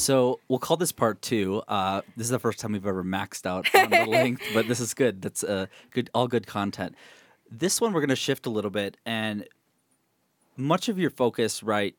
So 0.00 0.40
we'll 0.48 0.58
call 0.58 0.78
this 0.78 0.92
part 0.92 1.20
two. 1.20 1.62
Uh, 1.68 2.00
this 2.16 2.24
is 2.24 2.30
the 2.30 2.38
first 2.38 2.58
time 2.58 2.72
we've 2.72 2.86
ever 2.86 3.04
maxed 3.04 3.44
out 3.44 3.72
on 3.74 3.90
the 3.90 4.06
length, 4.08 4.42
but 4.54 4.66
this 4.66 4.80
is 4.80 4.94
good. 4.94 5.20
That's 5.20 5.44
uh, 5.44 5.66
good, 5.90 6.08
all 6.14 6.26
good 6.26 6.46
content. 6.46 6.94
This 7.50 7.82
one 7.82 7.92
we're 7.92 8.00
going 8.00 8.08
to 8.08 8.16
shift 8.16 8.46
a 8.46 8.50
little 8.50 8.70
bit, 8.70 8.96
and 9.04 9.46
much 10.56 10.88
of 10.88 10.98
your 10.98 11.10
focus, 11.10 11.62
right, 11.62 11.94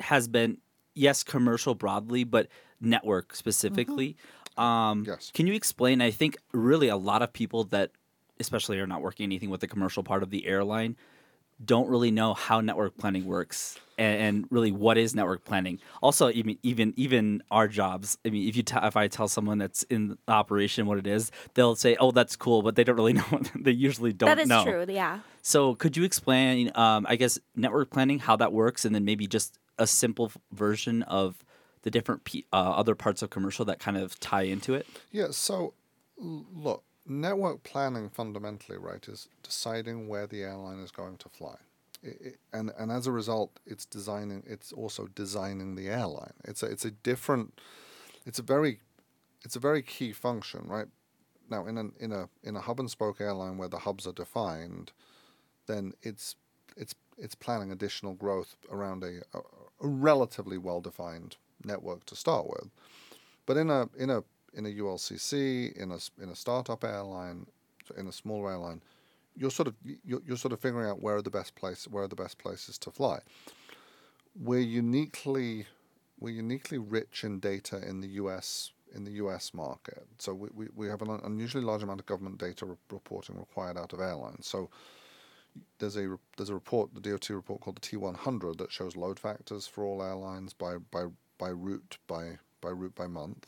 has 0.00 0.28
been 0.28 0.58
yes, 0.94 1.22
commercial 1.22 1.74
broadly, 1.74 2.24
but 2.24 2.48
network 2.78 3.34
specifically. 3.34 4.16
Um, 4.58 5.04
Yes. 5.06 5.30
Can 5.32 5.46
you 5.46 5.54
explain? 5.54 6.02
I 6.02 6.10
think 6.10 6.36
really 6.52 6.88
a 6.88 6.96
lot 6.96 7.22
of 7.22 7.32
people 7.32 7.64
that, 7.64 7.92
especially 8.38 8.78
are 8.80 8.86
not 8.86 9.00
working 9.00 9.24
anything 9.24 9.48
with 9.48 9.62
the 9.62 9.68
commercial 9.68 10.02
part 10.02 10.22
of 10.22 10.28
the 10.28 10.46
airline, 10.46 10.94
don't 11.64 11.88
really 11.88 12.10
know 12.10 12.34
how 12.34 12.60
network 12.60 12.96
planning 12.96 13.26
works 13.26 13.78
and, 13.98 14.22
and 14.22 14.46
really 14.50 14.72
what 14.72 14.96
is 14.96 15.14
network 15.14 15.44
planning. 15.44 15.78
Also, 16.02 16.30
even 16.30 16.58
even 16.62 16.94
even 16.96 17.42
our 17.50 17.68
jobs. 17.68 18.16
I 18.24 18.30
mean, 18.30 18.48
if 18.48 18.56
you 18.56 18.62
t- 18.62 18.76
if 18.82 18.96
I 18.96 19.08
tell 19.08 19.28
someone 19.28 19.58
that's 19.58 19.82
in 19.84 20.16
operation 20.26 20.86
what 20.86 20.98
it 20.98 21.06
is, 21.06 21.30
they'll 21.54 21.76
say, 21.76 21.96
"Oh, 22.00 22.10
that's 22.10 22.34
cool," 22.36 22.62
but 22.62 22.76
they 22.76 22.84
don't 22.84 22.96
really 22.96 23.12
know. 23.20 23.42
they 23.54 23.72
usually 23.72 24.12
don't 24.12 24.28
That 24.28 24.38
is 24.38 24.48
know. 24.48 24.64
true. 24.64 24.86
Yeah. 24.88 25.20
So, 25.42 25.74
could 25.74 25.96
you 25.96 26.04
explain, 26.04 26.70
um, 26.74 27.06
I 27.08 27.16
guess, 27.16 27.38
network 27.54 27.90
planning, 27.90 28.18
how 28.20 28.36
that 28.36 28.52
works, 28.52 28.84
and 28.84 28.94
then 28.94 29.04
maybe 29.04 29.26
just 29.26 29.58
a 29.78 29.86
simple 29.86 30.32
version 30.52 31.02
of 31.04 31.44
the 31.82 31.90
different 31.90 32.24
pe- 32.24 32.42
uh, 32.52 32.56
other 32.56 32.94
parts 32.94 33.22
of 33.22 33.30
commercial 33.30 33.64
that 33.66 33.78
kind 33.78 33.96
of 33.96 34.18
tie 34.20 34.42
into 34.42 34.74
it? 34.74 34.86
Yeah, 35.10 35.28
so 35.30 35.72
look, 36.18 36.84
network 37.06 37.62
planning 37.62 38.08
fundamentally, 38.08 38.78
right, 38.78 39.06
is 39.08 39.28
deciding 39.42 40.08
where 40.08 40.26
the 40.26 40.42
airline 40.42 40.78
is 40.78 40.90
going 40.90 41.16
to 41.18 41.28
fly. 41.28 41.56
I 42.04 42.08
i 42.08 42.58
and 42.58 42.72
and 42.78 42.90
as 42.90 43.06
a 43.06 43.12
result, 43.12 43.60
it's 43.66 43.86
designing. 43.86 44.42
It's 44.46 44.72
also 44.72 45.08
designing 45.14 45.74
the 45.74 45.88
airline. 45.88 46.34
It's 46.44 46.62
a 46.62 46.66
it's 46.66 46.84
a 46.84 46.90
different. 46.90 47.60
It's 48.26 48.38
a 48.38 48.42
very, 48.42 48.80
it's 49.44 49.56
a 49.56 49.60
very 49.60 49.82
key 49.82 50.12
function, 50.12 50.62
right? 50.66 50.88
Now, 51.50 51.66
in 51.66 51.78
an 51.78 51.92
in 51.98 52.12
a 52.12 52.28
in 52.42 52.56
a 52.56 52.60
hub 52.60 52.80
and 52.80 52.90
spoke 52.90 53.20
airline 53.20 53.58
where 53.58 53.68
the 53.68 53.80
hubs 53.80 54.06
are 54.06 54.12
defined, 54.12 54.92
then 55.66 55.92
it's 56.02 56.36
it's 56.76 56.94
it's 57.18 57.34
planning 57.34 57.70
additional 57.70 58.14
growth 58.14 58.56
around 58.70 59.04
a, 59.04 59.20
a, 59.34 59.40
a 59.82 59.88
relatively 59.88 60.58
well 60.58 60.80
defined 60.80 61.36
network 61.64 62.06
to 62.06 62.16
start 62.16 62.46
with. 62.48 62.70
But 63.46 63.56
in 63.56 63.70
a 63.70 63.88
in 63.98 64.10
a 64.10 64.22
in 64.54 64.66
a 64.66 64.68
ULCC, 64.68 65.72
in 65.76 65.92
a 65.92 65.98
in 66.22 66.28
a 66.30 66.36
startup 66.36 66.84
airline, 66.84 67.46
in 67.96 68.06
a 68.06 68.12
smaller 68.12 68.50
airline, 68.50 68.82
you're 69.36 69.50
sort 69.50 69.68
of 69.68 69.74
you're, 70.04 70.20
you're 70.26 70.36
sort 70.36 70.52
of 70.52 70.60
figuring 70.60 70.88
out 70.88 71.02
where 71.02 71.16
are 71.16 71.22
the 71.22 71.30
best 71.30 71.54
place 71.54 71.86
where 71.88 72.04
are 72.04 72.08
the 72.08 72.16
best 72.16 72.38
places 72.38 72.78
to 72.78 72.90
fly. 72.90 73.20
We're 74.40 74.60
uniquely 74.60 75.66
we're 76.18 76.34
uniquely 76.34 76.78
rich 76.78 77.24
in 77.24 77.40
data 77.40 77.86
in 77.86 78.00
the 78.00 78.08
US 78.08 78.72
in 78.94 79.04
the 79.04 79.12
US 79.12 79.54
market. 79.54 80.06
So 80.18 80.34
we, 80.34 80.48
we, 80.54 80.66
we 80.74 80.88
have 80.88 81.02
an 81.02 81.20
unusually 81.24 81.64
large 81.64 81.82
amount 81.82 82.00
of 82.00 82.06
government 82.06 82.38
data 82.38 82.66
re- 82.66 82.76
reporting 82.90 83.38
required 83.38 83.78
out 83.78 83.92
of 83.92 84.00
airlines. 84.00 84.46
So 84.46 84.68
there's 85.78 85.96
a 85.96 86.16
there's 86.36 86.50
a 86.50 86.54
report, 86.54 86.94
the 86.94 87.00
DOT 87.00 87.30
report 87.30 87.60
called 87.60 87.80
the 87.80 87.98
T100 87.98 88.58
that 88.58 88.72
shows 88.72 88.96
load 88.96 89.18
factors 89.18 89.66
for 89.66 89.84
all 89.84 90.02
airlines 90.02 90.52
by 90.52 90.76
by 90.90 91.06
by 91.38 91.48
route 91.48 91.98
by 92.06 92.38
by 92.60 92.70
route 92.70 92.94
by 92.94 93.06
month. 93.06 93.46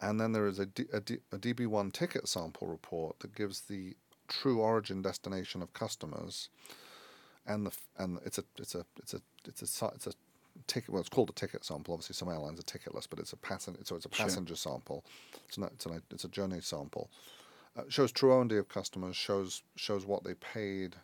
And 0.00 0.20
then 0.20 0.32
there 0.32 0.46
is 0.46 0.58
a, 0.58 0.66
D, 0.66 0.84
a, 0.92 1.00
D, 1.00 1.18
a 1.32 1.38
DB1 1.38 1.92
ticket 1.92 2.28
sample 2.28 2.66
report 2.68 3.20
that 3.20 3.34
gives 3.34 3.62
the 3.62 3.96
true 4.28 4.60
origin 4.60 5.02
destination 5.02 5.62
of 5.62 5.72
customers, 5.72 6.48
and 7.46 7.66
the 7.66 7.72
and 7.96 8.18
it's 8.24 8.38
a 8.38 8.44
it's 8.58 8.74
a 8.74 8.84
it's 8.98 9.14
a 9.14 9.20
it's 9.46 9.62
a 9.82 9.86
it's 9.94 10.06
a 10.06 10.12
ticket. 10.66 10.90
Well, 10.90 11.00
it's 11.00 11.08
called 11.08 11.30
a 11.30 11.32
ticket 11.32 11.64
sample. 11.64 11.94
Obviously, 11.94 12.14
some 12.14 12.28
airlines 12.28 12.60
are 12.60 12.64
ticketless, 12.64 13.06
but 13.08 13.18
it's 13.18 13.32
a 13.32 13.36
passenger. 13.36 13.80
So 13.84 13.96
it's 13.96 14.06
a 14.06 14.10
Sure. 14.14 14.26
passenger 14.26 14.56
sample. 14.56 15.04
It's 15.48 15.58
not. 15.58 15.72
It's, 15.72 15.86
an, 15.86 16.02
it's 16.10 16.24
a 16.24 16.28
journey 16.28 16.60
sample. 16.60 17.10
Uh, 17.76 17.82
shows 17.88 18.10
true 18.12 18.32
O&D 18.32 18.56
of 18.56 18.68
customers. 18.68 19.16
Shows 19.16 19.62
shows 19.76 20.06
what 20.06 20.24
they 20.24 20.34
paid, 20.34 20.96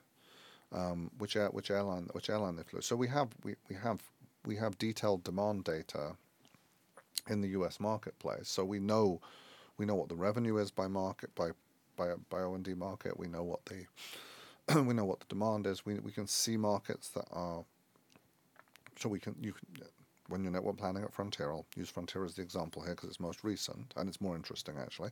um, 0.73 1.11
which 1.19 1.37
air, 1.37 1.49
which 1.49 1.71
airline 1.71 2.09
which 2.13 2.29
airline 2.29 2.57
they 2.57 2.63
flew. 2.63 2.81
So 2.81 2.97
we 2.97 3.09
have 3.09 3.29
we, 3.45 3.55
we 3.69 3.77
have 3.77 4.03
we 4.45 4.57
have 4.57 4.79
detailed 4.79 5.23
demand 5.25 5.65
data 5.65 6.17
in 7.29 7.41
the 7.41 7.49
U.S. 7.51 7.81
marketplace. 7.81 8.49
So 8.49 8.65
we 8.65 8.79
know 8.79 9.21
we 9.79 9.87
know 9.87 9.95
what 9.95 10.09
the 10.09 10.15
revenue 10.15 10.59
is 10.59 10.71
by 10.71 10.89
market 10.89 11.35
by 11.35 11.51
by 11.97 12.13
by 12.31 12.43
O 12.43 12.55
and 12.55 12.65
D 12.65 12.75
market. 12.75 13.19
We 13.19 13.29
know 13.29 13.43
what 13.43 13.65
the 13.67 13.87
we 14.83 14.95
know 14.95 15.05
what 15.05 15.21
the 15.21 15.27
demand 15.29 15.67
is. 15.67 15.85
We 15.85 15.95
we 15.95 16.13
can 16.13 16.27
see 16.27 16.57
markets 16.57 17.09
that 17.11 17.27
are. 17.33 17.65
So 18.99 19.09
we 19.09 19.19
can 19.19 19.35
you 19.41 19.53
can 19.53 19.87
when 20.29 20.43
you're 20.43 20.53
network 20.53 20.79
planning 20.79 21.03
at 21.05 21.13
Frontier, 21.13 21.51
I'll 21.51 21.67
use 21.77 21.91
Frontier 21.91 22.25
as 22.25 22.35
the 22.35 22.43
example 22.43 22.83
here 22.83 22.95
because 22.95 23.11
it's 23.11 23.21
most 23.21 23.45
recent 23.45 23.93
and 23.97 24.09
it's 24.09 24.21
more 24.21 24.35
interesting 24.35 24.77
actually. 24.81 25.11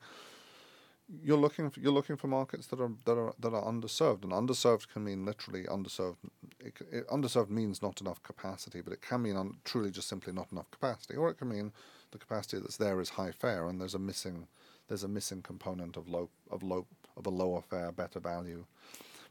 You're 1.22 1.38
looking 1.38 1.68
for, 1.70 1.80
you're 1.80 1.92
looking 1.92 2.16
for 2.16 2.28
markets 2.28 2.68
that 2.68 2.80
are 2.80 2.92
that 3.04 3.18
are 3.18 3.34
that 3.40 3.52
are 3.52 3.64
underserved, 3.64 4.22
and 4.22 4.32
underserved 4.32 4.88
can 4.88 5.02
mean 5.04 5.24
literally 5.24 5.64
underserved. 5.64 6.18
It, 6.60 6.74
it, 6.92 7.08
underserved 7.08 7.50
means 7.50 7.82
not 7.82 8.00
enough 8.00 8.22
capacity, 8.22 8.80
but 8.80 8.92
it 8.92 9.02
can 9.02 9.22
mean 9.22 9.36
un, 9.36 9.56
truly 9.64 9.90
just 9.90 10.08
simply 10.08 10.32
not 10.32 10.52
enough 10.52 10.70
capacity, 10.70 11.16
or 11.16 11.28
it 11.28 11.38
can 11.38 11.48
mean 11.48 11.72
the 12.12 12.18
capacity 12.18 12.58
that's 12.58 12.76
there 12.76 13.00
is 13.00 13.10
high 13.10 13.32
fare, 13.32 13.68
and 13.68 13.80
there's 13.80 13.94
a 13.94 13.98
missing 13.98 14.48
there's 14.88 15.04
a 15.04 15.08
missing 15.08 15.42
component 15.42 15.96
of 15.96 16.08
low 16.08 16.30
of 16.50 16.62
low 16.62 16.86
of 17.16 17.26
a 17.26 17.30
lower 17.30 17.62
fare, 17.62 17.92
better 17.92 18.20
value, 18.20 18.64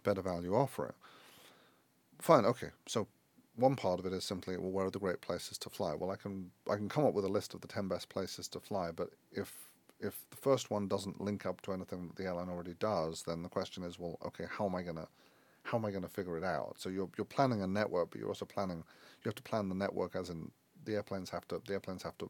better 0.03 0.22
value 0.22 0.56
offering. 0.56 0.94
Fine, 2.19 2.45
okay. 2.45 2.69
So 2.88 3.07
one 3.56 3.75
part 3.75 4.00
of 4.00 4.06
it 4.06 4.13
is 4.13 4.23
simply 4.23 4.57
well, 4.57 4.72
where 4.72 4.85
are 4.85 4.91
the 4.91 5.00
great 5.00 5.22
places 5.22 5.57
to 5.59 5.69
fly? 5.69 5.94
Well, 5.95 6.12
I 6.12 6.16
can 6.16 6.51
I 6.69 6.75
can 6.75 6.90
come 6.90 7.06
up 7.06 7.13
with 7.13 7.25
a 7.25 7.29
list 7.29 7.53
of 7.53 7.62
the 7.62 7.67
ten 7.67 7.88
best 7.88 8.09
places 8.09 8.47
to 8.50 8.59
fly, 8.59 8.91
but 8.91 9.11
if 9.31 9.69
if 10.00 10.25
the 10.29 10.38
first 10.38 10.72
one 10.72 10.88
doesn't 10.88 11.22
link 11.22 11.46
up 11.46 11.61
to 11.61 11.73
anything 11.73 12.07
that 12.07 12.16
the 12.16 12.25
airline 12.25 12.50
already 12.50 12.75
does, 12.79 13.23
then 13.23 13.44
the 13.44 13.50
question 13.50 13.84
is, 13.84 14.00
well, 14.00 14.17
okay, 14.25 14.46
how 14.50 14.66
am 14.66 14.75
I 14.75 14.81
gonna 14.84 15.07
how 15.63 15.78
am 15.78 15.85
I 15.85 15.91
gonna 15.91 16.07
figure 16.07 16.38
it 16.38 16.44
out? 16.44 16.75
So 16.78 16.90
you're 16.90 17.09
you're 17.17 17.25
planning 17.25 17.61
a 17.61 17.67
network, 17.67 18.11
but 18.11 18.19
you're 18.19 18.29
also 18.29 18.46
planning 18.46 18.84
you 19.23 19.29
have 19.29 19.35
to 19.35 19.44
plan 19.44 19.69
the 19.69 19.75
network 19.75 20.16
as 20.16 20.29
in 20.29 20.51
the 20.85 20.96
airplanes 20.96 21.29
have 21.29 21.47
to 21.50 21.61
the 21.66 21.73
airplanes 21.73 22.03
have 22.03 22.17
to 22.19 22.29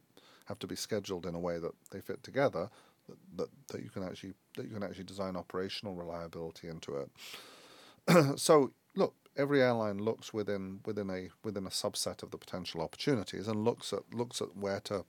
have 0.49 0.59
to 0.59 0.67
be 0.67 0.75
scheduled 0.75 1.25
in 1.25 1.35
a 1.35 1.39
way 1.39 1.59
that 1.59 1.71
they 1.91 2.01
fit 2.01 2.21
together 2.23 2.69
that, 3.07 3.17
that, 3.37 3.49
that 3.69 3.83
you 3.83 3.89
can 3.89 4.03
actually 4.03 4.33
that 4.57 4.67
you 4.67 4.73
can 4.73 4.83
actually 4.83 5.05
design 5.05 5.35
operational 5.35 5.95
reliability 5.95 6.67
into 6.67 6.97
it. 6.97 8.39
so 8.39 8.71
look, 8.95 9.13
every 9.37 9.61
airline 9.61 9.99
looks 9.99 10.33
within 10.33 10.81
within 10.85 11.09
a 11.09 11.29
within 11.43 11.65
a 11.65 11.69
subset 11.69 12.23
of 12.23 12.31
the 12.31 12.37
potential 12.37 12.81
opportunities 12.81 13.47
and 13.47 13.63
looks 13.63 13.93
at 13.93 14.01
looks 14.13 14.41
at 14.41 14.55
where 14.57 14.79
to 14.81 15.05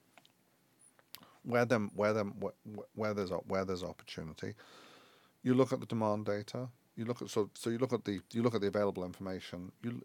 where 1.42 1.64
them 1.64 1.90
where 1.94 2.12
them 2.12 2.34
where, 2.38 2.52
where 2.94 3.14
there's 3.14 3.30
where 3.46 3.64
there's 3.64 3.82
opportunity. 3.82 4.54
You 5.42 5.54
look 5.54 5.72
at 5.72 5.80
the 5.80 5.86
demand 5.86 6.26
data. 6.26 6.68
You 6.96 7.06
look 7.06 7.22
at 7.22 7.30
so 7.30 7.50
so 7.54 7.70
you 7.70 7.78
look 7.78 7.92
at 7.92 8.04
the 8.04 8.20
you 8.32 8.42
look 8.42 8.54
at 8.54 8.60
the 8.60 8.66
available 8.66 9.04
information. 9.04 9.72
You 9.82 10.02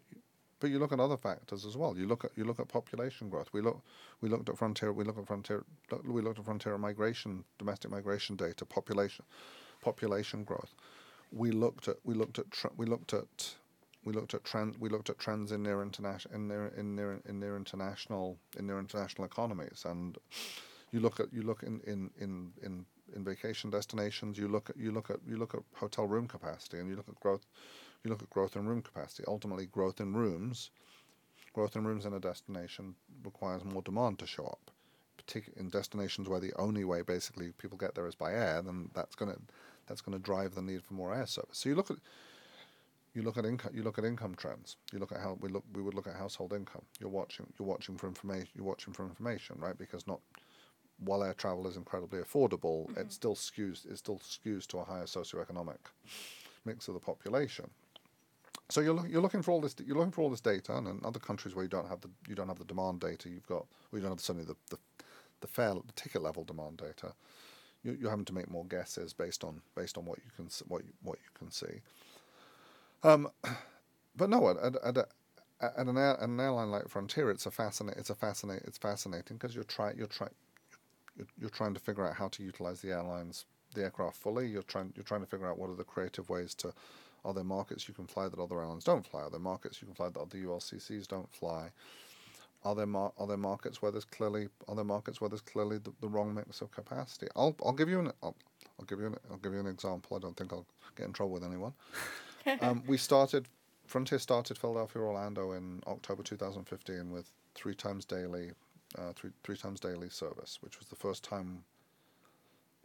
but 0.60 0.70
you 0.70 0.78
look 0.78 0.92
at 0.92 1.00
other 1.00 1.16
factors 1.16 1.64
as 1.64 1.76
well. 1.76 1.96
You 1.96 2.06
look 2.06 2.24
at 2.24 2.32
you 2.36 2.44
look 2.44 2.60
at 2.60 2.68
population 2.68 3.28
growth. 3.28 3.48
We 3.52 3.60
look 3.60 3.82
we 4.20 4.28
looked 4.28 4.48
at 4.48 4.58
frontier. 4.58 4.92
We 4.92 5.04
look 5.04 5.18
at 5.18 5.26
frontier. 5.26 5.64
We 6.04 6.22
looked 6.22 6.38
at 6.38 6.44
frontier 6.44 6.78
migration, 6.78 7.44
domestic 7.58 7.90
migration 7.90 8.36
data, 8.36 8.64
population 8.64 9.24
population 9.82 10.44
growth. 10.44 10.74
We 11.32 11.50
looked 11.50 11.88
at 11.88 11.96
we 12.04 12.14
looked 12.14 12.38
at 12.38 12.50
tr- 12.50 12.68
we 12.76 12.86
looked 12.86 13.12
at 13.12 13.54
we 14.04 14.12
looked 14.12 14.34
at 14.34 14.44
trend 14.44 14.76
we 14.78 14.88
looked 14.88 15.10
at 15.10 15.18
trends 15.18 15.52
in 15.52 15.62
their 15.62 15.82
international 15.82 16.34
in 16.34 16.48
their 16.48 16.68
in 16.68 16.96
their 16.96 17.20
in 17.28 17.40
their 17.40 17.56
international 17.56 18.38
in 18.58 18.66
their 18.66 18.78
international 18.78 19.26
economies 19.26 19.84
and 19.84 20.18
you 20.92 21.00
look 21.00 21.20
at 21.20 21.32
you 21.32 21.42
look 21.42 21.62
in 21.62 21.80
in 21.86 22.10
in 22.18 22.52
in, 22.62 22.86
in 23.14 23.24
vacation 23.24 23.68
destinations 23.70 24.38
you 24.38 24.48
look 24.48 24.70
at 24.70 24.76
you 24.76 24.92
look 24.92 25.10
at 25.10 25.18
you 25.28 25.36
look 25.36 25.54
at 25.54 25.60
hotel 25.74 26.06
room 26.06 26.26
capacity 26.26 26.78
and 26.78 26.88
you 26.88 26.96
look 26.96 27.08
at 27.08 27.18
growth 27.20 27.44
you 28.04 28.10
look 28.10 28.22
at 28.22 28.30
growth 28.30 28.56
in 28.56 28.66
room 28.66 28.82
capacity. 28.82 29.24
Ultimately 29.26 29.66
growth 29.66 30.00
in 30.00 30.14
rooms 30.14 30.70
growth 31.56 31.74
in 31.74 31.86
rooms 31.86 32.04
in 32.04 32.12
a 32.12 32.20
destination 32.20 32.94
requires 33.24 33.64
more 33.64 33.80
demand 33.80 34.18
to 34.18 34.26
show 34.26 34.44
up. 34.44 34.70
Particularly 35.16 35.58
in 35.58 35.70
destinations 35.70 36.28
where 36.28 36.38
the 36.38 36.52
only 36.56 36.84
way 36.84 37.00
basically 37.00 37.52
people 37.52 37.78
get 37.78 37.94
there 37.94 38.06
is 38.06 38.14
by 38.14 38.34
air 38.34 38.60
then 38.62 38.90
that's 38.94 39.16
going 39.16 39.32
to 39.32 39.40
that's 39.86 40.02
going 40.02 40.16
to 40.16 40.22
drive 40.22 40.54
the 40.54 40.60
need 40.60 40.84
for 40.84 40.92
more 40.92 41.14
air 41.14 41.26
service. 41.26 41.58
So 41.58 41.70
you 41.70 41.74
look 41.74 41.90
at 41.90 41.96
you 43.14 43.22
look 43.22 43.38
at 43.38 43.46
income 43.46 43.72
you 43.74 43.82
look 43.82 43.98
at 43.98 44.04
income 44.04 44.34
trends. 44.34 44.76
You 44.92 44.98
look 44.98 45.12
at 45.12 45.20
how 45.20 45.38
we 45.40 45.48
look 45.48 45.64
we 45.72 45.80
would 45.80 45.94
look 45.94 46.06
at 46.06 46.14
household 46.14 46.52
income. 46.52 46.82
You're 47.00 47.08
watching 47.08 47.46
you're 47.58 47.66
watching 47.66 47.96
for 47.96 48.06
information 48.06 48.50
you're 48.54 48.66
watching 48.66 48.92
for 48.92 49.04
information 49.04 49.56
right? 49.58 49.78
Because 49.78 50.06
not 50.06 50.20
while 50.98 51.24
air 51.24 51.34
travel 51.34 51.66
is 51.66 51.76
incredibly 51.76 52.20
affordable 52.20 52.90
it 52.90 52.96
mm-hmm. 52.96 53.08
still 53.08 53.34
skews 53.34 53.90
it 53.90 53.98
still 53.98 54.18
skews 54.18 54.66
to 54.66 54.78
a 54.78 54.84
higher 54.84 55.04
socioeconomic 55.04 55.76
mix 56.64 56.88
of 56.88 56.94
the 56.94 57.00
population 57.00 57.68
so 58.68 58.80
you're, 58.80 58.94
look, 58.94 59.08
you're 59.08 59.22
looking 59.22 59.42
for 59.42 59.52
all 59.52 59.60
this 59.60 59.74
you're 59.84 59.96
looking 59.96 60.12
for 60.12 60.22
all 60.22 60.30
this 60.30 60.40
data 60.40 60.76
and 60.76 60.88
in 60.88 61.00
other 61.04 61.20
countries 61.20 61.54
where 61.54 61.64
you 61.64 61.68
don't 61.68 61.88
have 61.88 62.00
the 62.00 62.10
you 62.28 62.34
don't 62.34 62.48
have 62.48 62.58
the 62.58 62.64
demand 62.64 63.00
data 63.00 63.28
you've 63.28 63.46
got 63.46 63.66
well 63.90 63.98
you 63.98 64.00
don't 64.00 64.12
have 64.12 64.20
certainly 64.20 64.46
the 64.46 64.56
the, 64.70 64.78
the 65.40 65.46
fare 65.46 65.74
the 65.74 65.92
ticket 65.94 66.22
level 66.22 66.44
demand 66.44 66.76
data 66.78 67.12
you, 67.82 67.96
you're 68.00 68.10
having 68.10 68.24
to 68.24 68.34
make 68.34 68.50
more 68.50 68.64
guesses 68.66 69.12
based 69.12 69.44
on 69.44 69.60
based 69.76 69.96
on 69.98 70.04
what 70.04 70.18
you 70.18 70.30
can 70.36 70.48
what 70.68 70.84
you, 70.84 70.92
what 71.02 71.18
you 71.18 71.30
can 71.38 71.50
see 71.50 71.80
um, 73.02 73.28
but 74.16 74.30
no, 74.30 74.48
at, 74.50 74.56
at, 74.56 74.96
at, 74.96 75.08
at 75.60 75.86
an, 75.86 75.96
an 75.96 76.40
airline 76.40 76.70
like 76.70 76.88
Frontier, 76.88 77.30
it's 77.30 77.46
a 77.46 77.50
fascinating. 77.50 78.00
It's 78.00 78.10
a 78.10 78.14
fascinating. 78.14 78.64
It's 78.66 78.78
fascinating 78.78 79.36
because 79.36 79.54
you're 79.54 79.64
trying. 79.64 79.96
You're 79.96 80.06
trying. 80.06 80.30
You're, 81.16 81.26
you're 81.38 81.50
trying 81.50 81.74
to 81.74 81.80
figure 81.80 82.06
out 82.06 82.16
how 82.16 82.28
to 82.28 82.42
utilize 82.42 82.80
the 82.80 82.90
airlines, 82.90 83.44
the 83.74 83.82
aircraft 83.82 84.16
fully. 84.16 84.48
You're 84.48 84.62
trying. 84.62 84.92
You're 84.96 85.04
trying 85.04 85.20
to 85.20 85.26
figure 85.26 85.48
out 85.48 85.58
what 85.58 85.70
are 85.70 85.76
the 85.76 85.84
creative 85.84 86.28
ways 86.28 86.54
to. 86.56 86.72
Are 87.26 87.34
there 87.34 87.44
markets 87.44 87.88
you 87.88 87.94
can 87.94 88.06
fly 88.06 88.28
that 88.28 88.38
other 88.38 88.60
airlines 88.60 88.84
don't 88.84 89.04
fly? 89.04 89.22
Are 89.22 89.30
there 89.30 89.40
markets 89.40 89.82
you 89.82 89.86
can 89.86 89.96
fly 89.96 90.08
that 90.08 90.20
other 90.20 90.38
ULCCs 90.38 91.08
don't 91.08 91.30
fly? 91.34 91.70
Are 92.62 92.76
there 92.76 92.86
mar- 92.86 93.12
are 93.18 93.26
there 93.26 93.36
markets 93.36 93.82
where 93.82 93.90
there's 93.90 94.04
clearly 94.04 94.48
are 94.68 94.76
there 94.76 94.84
markets 94.84 95.20
where 95.20 95.28
there's 95.28 95.40
clearly 95.40 95.78
the, 95.78 95.92
the 96.00 96.08
wrong 96.08 96.32
mix 96.32 96.60
of 96.60 96.70
capacity? 96.70 97.26
I'll 97.34 97.56
I'll 97.64 97.72
give 97.72 97.88
you 97.88 97.98
an 97.98 98.12
I'll, 98.22 98.36
I'll 98.78 98.86
give 98.86 99.00
you 99.00 99.06
an 99.06 99.16
I'll 99.28 99.38
give 99.38 99.52
you 99.52 99.58
an 99.58 99.66
example. 99.66 100.16
I 100.16 100.20
don't 100.20 100.36
think 100.36 100.52
I'll 100.52 100.66
get 100.96 101.06
in 101.06 101.12
trouble 101.12 101.32
with 101.32 101.44
anyone. 101.44 101.72
um, 102.60 102.84
we 102.86 102.96
started 102.96 103.48
Frontier 103.86 104.20
started 104.20 104.56
Philadelphia 104.56 105.02
Orlando 105.02 105.52
in 105.52 105.82
October 105.88 106.22
2015 106.22 107.10
with 107.10 107.32
three 107.56 107.74
times 107.74 108.04
daily 108.04 108.52
uh, 108.96 109.12
three 109.14 109.30
three 109.42 109.56
times 109.56 109.80
daily 109.80 110.08
service, 110.10 110.58
which 110.60 110.78
was 110.78 110.86
the 110.88 110.96
first 110.96 111.24
time 111.24 111.64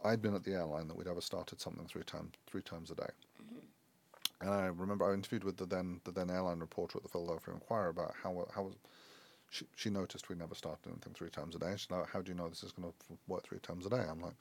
I'd 0.04 0.20
been 0.20 0.34
at 0.34 0.42
the 0.42 0.54
airline 0.54 0.88
that 0.88 0.96
we'd 0.96 1.06
ever 1.06 1.20
started 1.20 1.60
something 1.60 1.86
three 1.86 2.02
times 2.02 2.32
three 2.48 2.62
times 2.62 2.90
a 2.90 2.96
day. 2.96 3.10
And 4.42 4.50
I 4.50 4.66
remember 4.66 5.08
I 5.08 5.14
interviewed 5.14 5.44
with 5.44 5.56
the 5.56 5.66
then 5.66 6.00
the 6.04 6.10
then 6.10 6.28
airline 6.28 6.58
reporter 6.58 6.98
at 6.98 7.04
the 7.04 7.08
Philadelphia 7.08 7.54
Inquirer 7.54 7.88
about 7.88 8.12
how 8.22 8.46
how 8.54 8.72
she, 9.50 9.66
she 9.76 9.88
noticed 9.88 10.28
we 10.28 10.34
never 10.34 10.54
started 10.54 10.88
anything 10.88 11.14
three 11.14 11.30
times 11.30 11.54
a 11.54 11.58
day. 11.58 11.72
She's 11.76 11.90
like, 11.90 12.08
"How 12.08 12.22
do 12.22 12.32
you 12.32 12.36
know 12.36 12.48
this 12.48 12.64
is 12.64 12.72
going 12.72 12.88
to 12.88 13.16
work 13.28 13.44
three 13.44 13.60
times 13.60 13.86
a 13.86 13.90
day?" 13.90 14.04
I'm 14.10 14.20
like, 14.20 14.34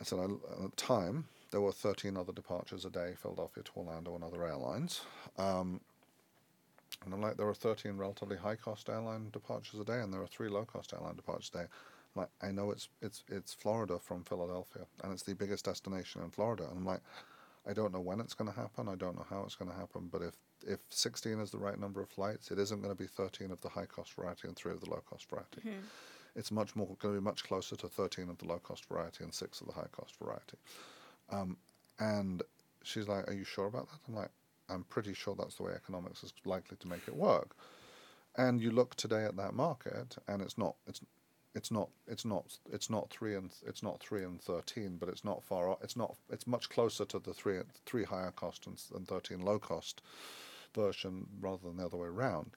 I 0.00 0.04
said, 0.04 0.20
at 0.20 0.28
the 0.28 0.70
time 0.76 1.26
there 1.50 1.60
were 1.60 1.72
13 1.72 2.16
other 2.16 2.32
departures 2.32 2.84
a 2.84 2.90
day, 2.90 3.14
Philadelphia 3.20 3.64
to 3.64 3.70
Orlando 3.76 4.14
and 4.14 4.24
other 4.24 4.46
airlines. 4.46 5.02
Um, 5.38 5.80
and 7.04 7.12
I'm 7.12 7.20
like, 7.20 7.36
there 7.36 7.48
are 7.48 7.54
13 7.54 7.96
relatively 7.96 8.36
high 8.36 8.54
cost 8.54 8.88
airline 8.88 9.30
departures 9.32 9.80
a 9.80 9.84
day, 9.84 10.00
and 10.00 10.12
there 10.12 10.22
are 10.22 10.26
three 10.26 10.48
low 10.48 10.64
cost 10.64 10.92
airline 10.94 11.16
departures 11.16 11.50
a 11.54 11.58
day. 11.58 11.64
I'm 11.64 12.22
like, 12.22 12.30
I 12.40 12.52
know 12.52 12.70
it's 12.70 12.88
it's 13.00 13.24
it's 13.28 13.52
Florida 13.52 13.98
from 13.98 14.22
Philadelphia, 14.22 14.86
and 15.02 15.12
it's 15.12 15.24
the 15.24 15.34
biggest 15.34 15.64
destination 15.64 16.22
in 16.22 16.30
Florida. 16.30 16.64
And 16.68 16.78
I'm 16.78 16.86
like, 16.86 17.00
I 17.68 17.72
don't 17.72 17.92
know 17.92 18.00
when 18.00 18.20
it's 18.20 18.34
going 18.34 18.50
to 18.50 18.56
happen. 18.56 18.88
I 18.88 18.96
don't 18.96 19.16
know 19.16 19.26
how 19.28 19.42
it's 19.44 19.54
going 19.54 19.70
to 19.70 19.76
happen. 19.76 20.08
But 20.10 20.22
if 20.22 20.34
if 20.66 20.80
16 20.90 21.40
is 21.40 21.50
the 21.50 21.58
right 21.58 21.78
number 21.78 22.00
of 22.00 22.08
flights, 22.08 22.50
it 22.50 22.58
isn't 22.58 22.82
going 22.82 22.94
to 22.94 23.00
be 23.00 23.08
13 23.08 23.50
of 23.50 23.60
the 23.60 23.68
high 23.68 23.86
cost 23.86 24.12
variety 24.14 24.46
and 24.46 24.56
three 24.56 24.72
of 24.72 24.80
the 24.80 24.90
low 24.90 25.02
cost 25.08 25.28
variety. 25.28 25.60
Mm-hmm. 25.60 25.80
It's 26.36 26.50
much 26.50 26.74
more 26.76 26.86
going 27.00 27.14
to 27.14 27.20
be 27.20 27.24
much 27.24 27.44
closer 27.44 27.76
to 27.76 27.88
13 27.88 28.30
of 28.30 28.38
the 28.38 28.46
low 28.46 28.58
cost 28.58 28.86
variety 28.86 29.24
and 29.24 29.34
six 29.34 29.60
of 29.60 29.66
the 29.66 29.72
high 29.72 29.88
cost 29.92 30.16
variety. 30.22 30.56
Um, 31.30 31.56
and 31.98 32.42
she's 32.82 33.08
like, 33.08 33.28
"Are 33.28 33.34
you 33.34 33.44
sure 33.44 33.66
about 33.66 33.88
that?" 33.90 33.98
I'm 34.08 34.14
like, 34.14 34.30
"I'm 34.68 34.84
pretty 34.84 35.14
sure 35.14 35.34
that's 35.36 35.56
the 35.56 35.64
way 35.64 35.72
economics 35.72 36.22
is 36.22 36.32
likely 36.44 36.76
to 36.78 36.88
make 36.88 37.06
it 37.06 37.16
work." 37.16 37.54
And 38.36 38.60
you 38.62 38.70
look 38.70 38.94
today 38.94 39.24
at 39.24 39.36
that 39.36 39.54
market, 39.54 40.16
and 40.26 40.40
it's 40.40 40.56
not 40.56 40.76
it's 40.86 41.00
it's 41.54 41.70
not 41.70 41.88
it's 42.06 42.24
not 42.24 42.58
it's 42.72 42.88
not 42.88 43.10
three 43.10 43.34
and 43.34 43.50
it's 43.66 43.82
not 43.82 44.00
three 44.00 44.24
and 44.24 44.40
thirteen, 44.40 44.96
but 44.98 45.08
it's 45.08 45.24
not 45.24 45.42
far 45.42 45.68
off. 45.68 45.78
It's 45.82 45.96
not 45.96 46.16
it's 46.30 46.46
much 46.46 46.68
closer 46.68 47.04
to 47.06 47.18
the 47.18 47.34
three 47.34 47.58
three 47.86 48.04
higher 48.04 48.30
cost 48.30 48.66
and, 48.66 48.80
and 48.94 49.06
thirteen 49.06 49.40
low 49.40 49.58
cost 49.58 50.02
version 50.74 51.26
rather 51.40 51.62
than 51.64 51.76
the 51.76 51.84
other 51.84 51.96
way 51.96 52.08
around. 52.08 52.52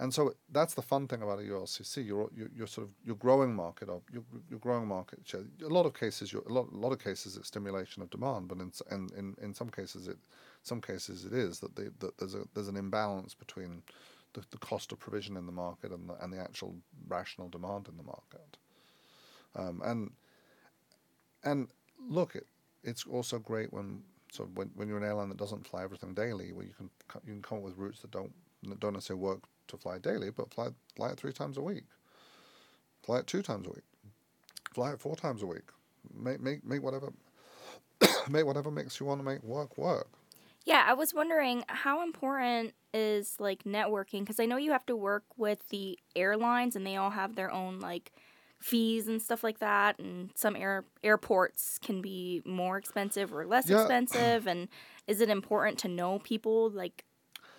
And 0.00 0.12
so 0.12 0.34
that's 0.50 0.74
the 0.74 0.82
fun 0.82 1.06
thing 1.06 1.22
about 1.22 1.38
a 1.38 1.42
ULCC. 1.42 2.04
You're 2.04 2.28
you're, 2.34 2.66
sort 2.66 2.88
of 2.88 2.92
you're 3.04 3.14
growing 3.14 3.54
market 3.54 3.88
up. 3.88 4.02
You're, 4.12 4.24
you're 4.50 4.58
growing 4.58 4.88
market 4.88 5.20
share. 5.24 5.42
A 5.64 5.68
lot 5.68 5.86
of 5.86 5.94
cases, 5.94 6.34
a 6.34 6.52
lot 6.52 6.66
a 6.72 6.76
lot 6.76 6.90
of 6.90 6.98
cases, 6.98 7.36
it's 7.36 7.46
stimulation 7.46 8.02
of 8.02 8.10
demand, 8.10 8.48
but 8.48 8.58
in 8.58 8.72
in 8.90 9.36
in, 9.40 9.54
some 9.54 9.70
cases, 9.70 10.08
it 10.08 10.18
some 10.62 10.80
cases 10.80 11.24
it 11.24 11.32
is 11.32 11.60
that, 11.60 11.76
they, 11.76 11.84
that 12.00 12.18
there's 12.18 12.34
a 12.34 12.42
there's 12.54 12.66
an 12.66 12.76
imbalance 12.76 13.34
between 13.34 13.82
the, 14.34 14.44
the 14.50 14.58
cost 14.58 14.92
of 14.92 14.98
provision 14.98 15.36
in 15.36 15.46
the 15.46 15.52
market 15.52 15.90
and 15.90 16.08
the, 16.08 16.14
and 16.22 16.32
the 16.32 16.38
actual 16.38 16.76
rational 17.08 17.48
demand 17.48 17.88
in 17.88 17.96
the 17.96 18.02
market. 18.02 18.58
Um, 19.56 19.80
and 19.84 20.10
and 21.44 21.68
look, 22.08 22.34
it, 22.34 22.46
it's 22.82 23.04
also 23.06 23.38
great 23.38 23.72
when 23.72 24.02
so 24.30 24.48
when, 24.54 24.70
when 24.74 24.88
you're 24.88 24.98
an 24.98 25.04
airline 25.04 25.28
that 25.28 25.38
doesn't 25.38 25.66
fly 25.66 25.84
everything 25.84 26.12
daily, 26.12 26.52
where 26.52 26.66
you 26.66 26.72
can 26.76 26.90
you 27.24 27.32
can 27.32 27.42
come 27.42 27.58
up 27.58 27.64
with 27.64 27.76
routes 27.76 28.00
that 28.00 28.10
don't 28.10 28.32
that 28.64 28.80
don't 28.80 28.94
necessarily 28.94 29.22
work 29.22 29.42
to 29.68 29.76
fly 29.76 29.98
daily, 29.98 30.30
but 30.30 30.52
fly 30.52 30.68
fly 30.96 31.10
it 31.10 31.18
three 31.18 31.32
times 31.32 31.56
a 31.56 31.62
week, 31.62 31.84
fly 33.02 33.18
it 33.18 33.26
two 33.26 33.42
times 33.42 33.66
a 33.66 33.70
week, 33.70 33.84
fly 34.74 34.92
it 34.92 35.00
four 35.00 35.16
times 35.16 35.42
a 35.42 35.46
week. 35.46 35.70
Make 36.12 36.40
make 36.40 36.64
make 36.64 36.82
whatever 36.82 37.12
make 38.28 38.44
whatever 38.44 38.70
makes 38.70 38.98
you 38.98 39.06
want 39.06 39.20
to 39.20 39.24
make 39.24 39.42
work 39.42 39.78
work. 39.78 40.08
Yeah, 40.64 40.84
I 40.86 40.94
was 40.94 41.12
wondering 41.14 41.64
how 41.68 42.02
important 42.02 42.72
is 42.94 43.36
like 43.38 43.64
networking 43.64 44.20
because 44.20 44.38
I 44.40 44.46
know 44.46 44.56
you 44.56 44.70
have 44.72 44.86
to 44.86 44.96
work 44.96 45.24
with 45.36 45.68
the 45.68 45.98
airlines 46.14 46.76
and 46.76 46.86
they 46.86 46.96
all 46.96 47.10
have 47.10 47.34
their 47.34 47.50
own 47.50 47.80
like 47.80 48.12
fees 48.60 49.08
and 49.08 49.20
stuff 49.20 49.44
like 49.44 49.58
that 49.58 49.98
and 49.98 50.30
some 50.34 50.56
air 50.56 50.84
airports 51.02 51.78
can 51.78 52.00
be 52.00 52.40
more 52.46 52.78
expensive 52.78 53.34
or 53.34 53.44
less 53.44 53.68
yeah. 53.68 53.80
expensive 53.80 54.46
and 54.46 54.68
is 55.06 55.20
it 55.20 55.28
important 55.28 55.78
to 55.80 55.88
know 55.88 56.18
people 56.20 56.70
like 56.70 57.04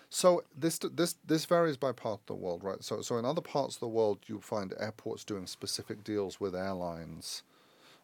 so 0.08 0.42
this 0.56 0.78
this 0.78 1.16
this 1.26 1.44
varies 1.44 1.76
by 1.76 1.92
part 1.92 2.20
of 2.20 2.26
the 2.26 2.34
world, 2.34 2.62
right? 2.62 2.82
So 2.82 3.02
so 3.02 3.18
in 3.18 3.24
other 3.24 3.40
parts 3.40 3.74
of 3.74 3.80
the 3.80 3.88
world, 3.88 4.20
you 4.26 4.40
find 4.40 4.72
airports 4.78 5.24
doing 5.24 5.46
specific 5.46 6.04
deals 6.04 6.40
with 6.40 6.54
airlines, 6.54 7.42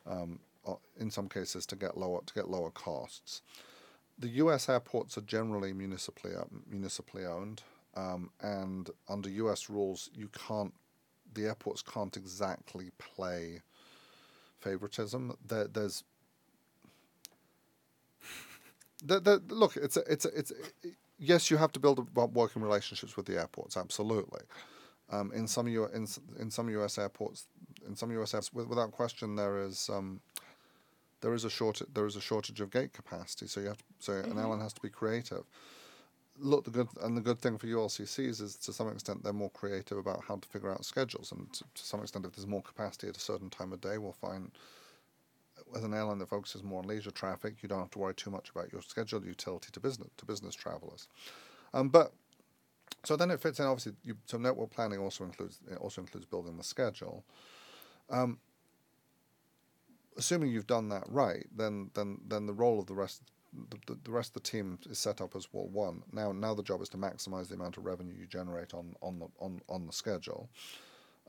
um, 0.06 0.40
in 0.98 1.10
some 1.10 1.28
cases 1.28 1.64
to 1.66 1.76
get 1.76 1.96
lower 1.96 2.20
to 2.26 2.34
get 2.34 2.50
lower 2.50 2.70
costs. 2.70 3.42
The 4.22 4.28
U.S. 4.28 4.68
airports 4.68 5.18
are 5.18 5.22
generally 5.22 5.72
municipally 5.72 6.32
uh, 6.36 6.44
municipally 6.70 7.26
owned, 7.26 7.62
um, 7.96 8.30
and 8.40 8.88
under 9.08 9.28
U.S. 9.28 9.68
rules, 9.68 10.08
you 10.14 10.28
can't 10.28 10.72
the 11.34 11.46
airports 11.46 11.82
can't 11.82 12.16
exactly 12.16 12.90
play 12.98 13.62
favoritism. 14.60 15.36
There, 15.44 15.66
there's 15.66 16.04
the, 19.04 19.18
the, 19.18 19.42
look, 19.48 19.76
it's 19.76 19.96
a, 19.96 20.02
it's 20.12 20.24
a, 20.24 20.38
it's 20.38 20.52
a, 20.52 20.54
yes, 21.18 21.50
you 21.50 21.56
have 21.56 21.72
to 21.72 21.80
build 21.80 22.14
working 22.14 22.62
relationships 22.62 23.16
with 23.16 23.26
the 23.26 23.38
airports. 23.38 23.76
Absolutely. 23.76 24.42
Um, 25.10 25.32
in 25.32 25.48
some 25.48 25.66
U 25.66 25.86
in, 25.86 26.06
in 26.38 26.48
some 26.48 26.70
U.S. 26.70 26.96
airports, 26.96 27.48
in 27.88 27.96
some 27.96 28.12
U.S. 28.12 28.34
airports, 28.34 28.68
without 28.68 28.92
question, 28.92 29.34
there 29.34 29.58
is 29.58 29.90
um, 29.92 30.20
there 31.22 31.32
is 31.32 31.44
a 31.44 31.50
shortage 31.50 31.88
there 31.94 32.06
is 32.06 32.16
a 32.16 32.20
shortage 32.20 32.60
of 32.60 32.70
gate 32.70 32.92
capacity. 32.92 33.46
So 33.46 33.60
you 33.60 33.68
have 33.68 33.78
to, 33.78 33.84
so 33.98 34.12
mm-hmm. 34.12 34.32
an 34.32 34.38
airline 34.38 34.60
has 34.60 34.74
to 34.74 34.82
be 34.82 34.90
creative. 34.90 35.44
Look, 36.38 36.64
the 36.64 36.70
good 36.70 36.88
and 37.00 37.16
the 37.16 37.20
good 37.20 37.38
thing 37.40 37.56
for 37.56 37.66
ULCCs 37.66 38.40
is 38.40 38.56
to 38.56 38.72
some 38.72 38.88
extent 38.88 39.22
they're 39.22 39.32
more 39.32 39.50
creative 39.50 39.98
about 39.98 40.24
how 40.26 40.36
to 40.36 40.48
figure 40.48 40.70
out 40.70 40.84
schedules, 40.84 41.32
and 41.32 41.50
to, 41.54 41.64
to 41.74 41.82
some 41.82 42.00
extent, 42.00 42.26
if 42.26 42.32
there's 42.32 42.46
more 42.46 42.62
capacity 42.62 43.08
at 43.08 43.16
a 43.16 43.20
certain 43.20 43.50
time 43.50 43.72
of 43.72 43.80
day, 43.80 43.98
we'll 43.98 44.12
find 44.12 44.50
as 45.76 45.84
an 45.84 45.94
airline 45.94 46.18
that 46.18 46.28
focuses 46.28 46.62
more 46.62 46.80
on 46.80 46.88
leisure 46.88 47.10
traffic, 47.10 47.56
you 47.62 47.68
don't 47.68 47.78
have 47.78 47.90
to 47.90 47.98
worry 47.98 48.14
too 48.14 48.30
much 48.30 48.50
about 48.50 48.72
your 48.72 48.82
scheduled 48.82 49.24
utility 49.24 49.68
to 49.72 49.80
business 49.80 50.08
to 50.16 50.26
business 50.26 50.54
travelers. 50.54 51.08
Um, 51.72 51.88
but 51.88 52.12
so 53.04 53.16
then 53.16 53.30
it 53.30 53.40
fits 53.40 53.58
in. 53.58 53.66
Obviously, 53.66 53.92
you, 54.04 54.16
so 54.26 54.38
network 54.38 54.70
planning 54.70 54.98
also 54.98 55.24
includes 55.24 55.60
also 55.80 56.00
includes 56.00 56.26
building 56.26 56.56
the 56.56 56.64
schedule. 56.64 57.24
Um, 58.10 58.38
assuming 60.16 60.50
you've 60.50 60.66
done 60.66 60.88
that 60.90 61.04
right, 61.08 61.46
then 61.54 61.90
then 61.94 62.18
then 62.26 62.46
the 62.46 62.52
role 62.52 62.78
of 62.78 62.86
the 62.86 62.94
rest 62.94 63.22
the, 63.86 63.96
the 64.04 64.10
rest 64.10 64.30
of 64.30 64.42
the 64.42 64.48
team 64.48 64.78
is 64.88 64.98
set 64.98 65.20
up 65.20 65.36
as 65.36 65.48
well 65.52 65.68
one. 65.68 66.02
Now 66.12 66.32
now 66.32 66.54
the 66.54 66.62
job 66.62 66.82
is 66.82 66.88
to 66.90 66.96
maximize 66.96 67.48
the 67.48 67.54
amount 67.54 67.76
of 67.76 67.84
revenue 67.84 68.14
you 68.18 68.26
generate 68.26 68.74
on 68.74 68.94
on 69.02 69.18
the 69.18 69.28
on, 69.38 69.60
on 69.68 69.86
the 69.86 69.92
schedule. 69.92 70.48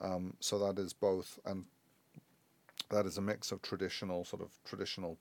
Um, 0.01 0.35
so 0.39 0.57
that 0.59 0.79
is 0.79 0.93
both 0.93 1.39
and 1.45 1.65
that 2.89 3.05
is 3.05 3.17
a 3.17 3.21
mix 3.21 3.51
of 3.51 3.61
traditional 3.61 4.23
sort 4.23 4.41
of 4.41 4.49
traditional 4.65 5.17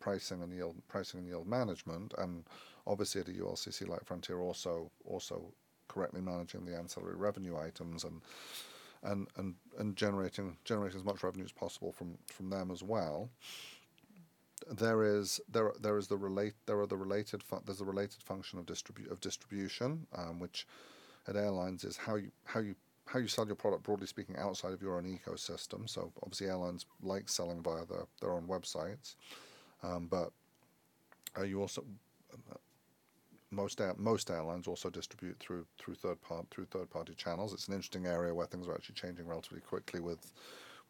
pricing 0.00 0.42
and 0.42 0.52
yield 0.52 0.76
pricing 0.88 1.20
and 1.20 1.28
yield 1.28 1.46
management, 1.46 2.14
and 2.18 2.44
obviously 2.86 3.20
at 3.20 3.28
a 3.28 3.32
ULCC 3.32 3.88
like 3.88 4.04
Frontier 4.04 4.40
also 4.40 4.90
also 5.04 5.52
correctly 5.88 6.20
managing 6.20 6.64
the 6.64 6.76
ancillary 6.76 7.16
revenue 7.16 7.56
items 7.56 8.04
and 8.04 8.20
and 9.02 9.28
and, 9.36 9.54
and 9.78 9.96
generating 9.96 10.56
generating 10.64 10.98
as 10.98 11.04
much 11.04 11.22
revenue 11.22 11.44
as 11.44 11.52
possible 11.52 11.92
from 11.92 12.18
from 12.26 12.50
them 12.50 12.70
as 12.70 12.82
well. 12.82 13.30
There 14.70 15.04
is 15.04 15.40
there 15.50 15.72
there 15.80 15.98
is 15.98 16.08
the 16.08 16.16
relate 16.16 16.54
there 16.66 16.78
are 16.80 16.86
the 16.86 16.96
related 16.96 17.42
fu- 17.42 17.62
there's 17.64 17.80
a 17.80 17.84
related 17.84 18.22
function 18.22 18.58
of 18.58 18.66
distribu- 18.66 19.10
of 19.10 19.20
distribution, 19.20 20.06
um, 20.14 20.38
which 20.40 20.66
at 21.26 21.36
airlines 21.36 21.84
is 21.84 21.96
how 21.96 22.16
you 22.16 22.30
how 22.44 22.60
you 22.60 22.74
how 23.06 23.18
you 23.18 23.28
sell 23.28 23.46
your 23.46 23.56
product, 23.56 23.84
broadly 23.84 24.06
speaking, 24.06 24.36
outside 24.36 24.72
of 24.72 24.82
your 24.82 24.98
own 24.98 25.04
ecosystem. 25.04 25.88
So 25.88 26.12
obviously, 26.22 26.48
airlines 26.48 26.84
like 27.02 27.28
selling 27.28 27.62
via 27.62 27.86
their, 27.86 28.06
their 28.20 28.32
own 28.32 28.46
websites, 28.46 29.14
um, 29.82 30.08
but 30.08 30.30
uh, 31.38 31.44
you 31.44 31.60
also 31.60 31.84
most 33.50 33.80
most 33.96 34.30
airlines 34.30 34.66
also 34.66 34.90
distribute 34.90 35.38
through 35.40 35.66
through 35.78 35.94
third 35.94 36.20
part 36.20 36.46
through 36.50 36.66
third 36.66 36.90
party 36.90 37.14
channels. 37.14 37.52
It's 37.52 37.68
an 37.68 37.74
interesting 37.74 38.06
area 38.06 38.34
where 38.34 38.46
things 38.46 38.68
are 38.68 38.74
actually 38.74 38.96
changing 38.96 39.26
relatively 39.26 39.60
quickly 39.60 40.00
with 40.00 40.32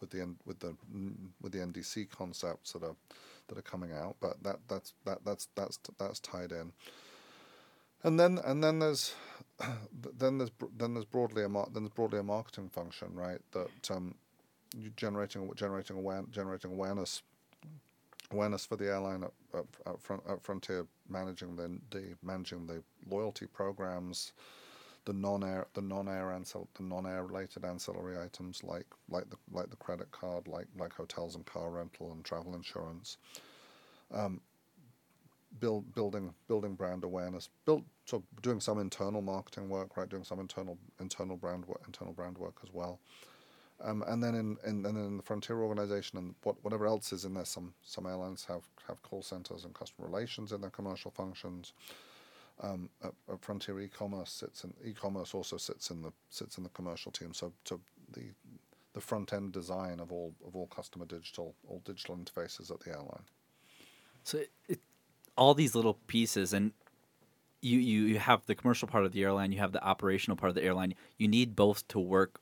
with 0.00 0.10
the 0.10 0.34
with 0.44 0.58
the 0.60 0.74
with 1.40 1.52
the 1.52 1.58
NDC 1.58 2.10
concepts 2.10 2.72
that 2.72 2.82
are 2.82 2.96
that 3.48 3.58
are 3.58 3.62
coming 3.62 3.92
out. 3.92 4.16
But 4.20 4.42
that 4.42 4.58
that's 4.68 4.94
that 5.04 5.24
that's 5.24 5.48
that's 5.54 5.78
that's 5.98 6.20
tied 6.20 6.52
in. 6.52 6.72
And 8.02 8.18
then 8.18 8.38
and 8.44 8.62
then 8.62 8.78
there's 8.78 9.14
then 10.18 10.38
there's 10.38 10.50
then 10.76 10.94
there's 10.94 11.04
broadly 11.04 11.44
a 11.44 11.48
mar- 11.48 11.68
then 11.72 11.84
there's 11.84 11.94
broadly 11.94 12.18
a 12.18 12.24
marketing 12.24 12.68
function, 12.68 13.14
right? 13.14 13.40
That 13.52 13.90
um, 13.90 14.14
generating 14.96 15.50
generating 15.54 16.26
generating 16.30 16.72
awareness 16.72 17.22
awareness 18.32 18.66
for 18.66 18.76
the 18.76 18.86
airline 18.86 19.24
up, 19.24 19.34
up, 19.54 19.68
up 19.86 20.02
front 20.02 20.22
at 20.28 20.42
Frontier, 20.42 20.86
managing 21.08 21.56
the, 21.56 21.78
the 21.90 22.14
managing 22.22 22.66
the 22.66 22.82
loyalty 23.08 23.46
programs, 23.46 24.32
the 25.04 25.12
non-air 25.12 25.66
the 25.74 25.80
non-air 25.80 26.26
ancil- 26.26 26.68
the 26.74 26.82
non-air 26.82 27.24
related 27.24 27.64
ancillary 27.64 28.18
items 28.18 28.62
like 28.62 28.86
like 29.08 29.28
the 29.30 29.36
like 29.50 29.70
the 29.70 29.76
credit 29.76 30.10
card, 30.10 30.46
like 30.48 30.66
like 30.78 30.92
hotels 30.92 31.34
and 31.34 31.46
car 31.46 31.70
rental 31.70 32.12
and 32.12 32.24
travel 32.24 32.54
insurance. 32.54 33.16
Um, 34.12 34.40
build 35.60 35.94
building 35.94 36.34
building 36.46 36.74
brand 36.74 37.04
awareness, 37.04 37.48
build 37.64 37.84
so 38.04 38.22
doing 38.42 38.60
some 38.60 38.78
internal 38.78 39.22
marketing 39.22 39.68
work, 39.68 39.96
right? 39.96 40.08
Doing 40.08 40.24
some 40.24 40.40
internal 40.40 40.78
internal 41.00 41.36
brand 41.36 41.64
work, 41.66 41.82
internal 41.86 42.12
brand 42.12 42.36
work 42.38 42.56
as 42.62 42.72
well. 42.72 43.00
Um, 43.80 44.02
and 44.08 44.22
then 44.22 44.34
in, 44.34 44.56
in 44.66 44.84
and 44.84 44.84
then 44.84 44.96
in 44.96 45.16
the 45.16 45.22
Frontier 45.22 45.60
organization 45.60 46.18
and 46.18 46.34
what, 46.42 46.56
whatever 46.64 46.86
else 46.86 47.12
is 47.12 47.24
in 47.24 47.34
there, 47.34 47.44
some 47.44 47.74
some 47.82 48.06
airlines 48.06 48.44
have, 48.46 48.64
have 48.88 49.00
call 49.02 49.22
centers 49.22 49.64
and 49.64 49.74
customer 49.74 50.08
relations 50.08 50.52
in 50.52 50.60
their 50.60 50.70
commercial 50.70 51.10
functions. 51.10 51.72
Um, 52.60 52.90
at, 53.04 53.12
at 53.32 53.40
Frontier 53.40 53.78
e-commerce 53.78 54.32
sits 54.32 54.64
in 54.64 54.74
e-commerce 54.84 55.32
also 55.32 55.56
sits 55.56 55.90
in 55.90 56.02
the 56.02 56.12
sits 56.28 56.58
in 56.58 56.64
the 56.64 56.70
commercial 56.70 57.12
team. 57.12 57.32
So 57.32 57.52
so 57.64 57.80
the 58.12 58.32
the 58.94 59.00
front 59.00 59.32
end 59.32 59.52
design 59.52 60.00
of 60.00 60.10
all 60.10 60.34
of 60.44 60.56
all 60.56 60.66
customer 60.66 61.04
digital 61.04 61.54
all 61.68 61.80
digital 61.84 62.16
interfaces 62.16 62.72
at 62.72 62.80
the 62.80 62.90
airline. 62.90 63.22
So 64.24 64.38
it, 64.38 64.50
it, 64.68 64.80
all 65.36 65.54
these 65.54 65.76
little 65.76 65.94
pieces, 66.08 66.52
and 66.52 66.72
you, 67.62 67.78
you 67.78 68.02
you 68.06 68.18
have 68.18 68.44
the 68.46 68.56
commercial 68.56 68.88
part 68.88 69.04
of 69.04 69.12
the 69.12 69.22
airline, 69.22 69.52
you 69.52 69.58
have 69.60 69.72
the 69.72 69.84
operational 69.84 70.36
part 70.36 70.50
of 70.50 70.56
the 70.56 70.64
airline. 70.64 70.94
You 71.16 71.28
need 71.28 71.54
both 71.54 71.86
to 71.88 72.00
work, 72.00 72.40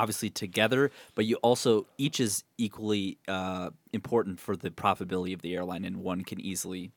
obviously 0.00 0.30
together, 0.30 0.90
but 1.14 1.26
you 1.26 1.36
also 1.36 1.86
each 1.98 2.20
is 2.20 2.42
equally 2.56 3.18
uh, 3.28 3.68
important 3.92 4.40
for 4.40 4.56
the 4.56 4.70
profitability 4.70 5.34
of 5.34 5.42
the 5.42 5.54
airline, 5.54 5.84
and 5.84 5.98
one 5.98 6.24
can 6.24 6.40
easily 6.40 6.90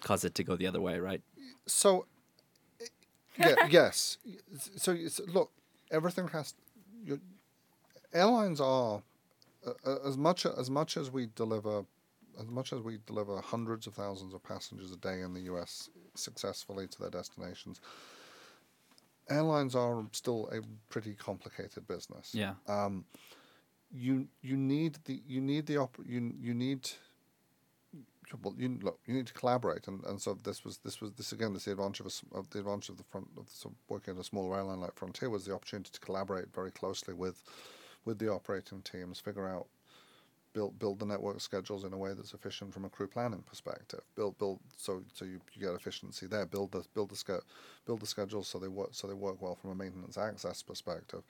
cause 0.00 0.24
it 0.24 0.34
to 0.34 0.42
go 0.42 0.56
the 0.56 0.66
other 0.66 0.80
way, 0.80 0.98
right? 0.98 1.20
So, 1.66 2.06
yeah, 3.38 3.66
yes. 3.70 4.16
So, 4.76 4.96
so 5.08 5.24
look, 5.28 5.50
everything 5.90 6.26
has. 6.28 6.54
Airlines 8.12 8.60
are 8.60 9.02
uh, 9.66 9.72
uh, 9.86 9.96
as 10.06 10.16
much 10.16 10.46
as 10.46 10.70
much 10.70 10.96
as 10.96 11.10
we 11.10 11.28
deliver, 11.36 11.84
as 12.40 12.46
much 12.48 12.72
as 12.72 12.80
we 12.80 12.98
deliver 13.06 13.42
hundreds 13.42 13.86
of 13.86 13.92
thousands 13.92 14.32
of 14.32 14.42
passengers 14.42 14.90
a 14.90 14.96
day 14.96 15.20
in 15.20 15.34
the 15.34 15.42
U.S. 15.42 15.90
successfully 16.14 16.86
to 16.88 16.98
their 16.98 17.10
destinations. 17.10 17.78
Airlines 19.30 19.74
are 19.74 20.04
still 20.12 20.48
a 20.52 20.60
pretty 20.90 21.14
complicated 21.14 21.86
business. 21.86 22.34
Yeah. 22.34 22.54
Um, 22.66 23.04
you 23.92 24.28
you 24.40 24.56
need 24.56 24.98
the 25.04 25.22
you 25.26 25.40
need 25.40 25.66
the 25.66 25.78
op- 25.78 25.98
you 26.06 26.34
you 26.40 26.54
need 26.54 26.90
well, 28.42 28.54
you 28.56 28.78
look, 28.80 29.00
you 29.06 29.14
need 29.14 29.26
to 29.26 29.32
collaborate, 29.32 29.88
and, 29.88 30.04
and 30.04 30.20
so 30.20 30.34
this 30.34 30.64
was 30.64 30.78
this 30.78 31.00
was 31.00 31.12
this 31.12 31.32
again. 31.32 31.52
This 31.52 31.64
the 31.64 31.72
advantage 31.72 32.00
of, 32.00 32.06
a 32.06 32.38
of 32.38 32.50
the 32.50 32.60
advantage 32.60 32.88
of 32.90 32.96
the 32.96 33.04
front 33.04 33.28
of 33.36 33.48
so 33.48 33.72
working 33.88 34.14
at 34.14 34.20
a 34.20 34.24
smaller 34.24 34.56
airline 34.56 34.80
like 34.80 34.94
Frontier 34.94 35.30
was 35.30 35.44
the 35.44 35.54
opportunity 35.54 35.90
to 35.92 36.00
collaborate 36.00 36.52
very 36.54 36.70
closely 36.70 37.14
with 37.14 37.42
with 38.04 38.18
the 38.18 38.28
operating 38.30 38.82
teams, 38.82 39.20
figure 39.20 39.48
out 39.48 39.66
build 40.52 40.78
build 40.78 40.98
the 40.98 41.06
network 41.06 41.40
schedules 41.40 41.84
in 41.84 41.92
a 41.92 41.98
way 41.98 42.12
that's 42.14 42.34
efficient 42.34 42.72
from 42.72 42.84
a 42.84 42.88
crew 42.88 43.06
planning 43.06 43.42
perspective. 43.42 44.00
Build 44.16 44.38
build 44.38 44.60
so 44.76 45.02
so 45.14 45.24
you, 45.24 45.40
you 45.54 45.62
get 45.62 45.74
efficiency 45.74 46.26
there. 46.26 46.46
Build 46.46 46.72
the 46.72 46.84
build 46.94 47.10
the 47.10 47.16
ske- 47.16 47.44
build 47.86 48.00
the 48.00 48.06
schedules 48.06 48.48
so 48.48 48.58
they 48.58 48.68
work 48.68 48.90
so 48.92 49.06
they 49.06 49.14
work 49.14 49.40
well 49.40 49.54
from 49.54 49.70
a 49.70 49.74
maintenance 49.74 50.18
access 50.18 50.62
perspective. 50.62 51.22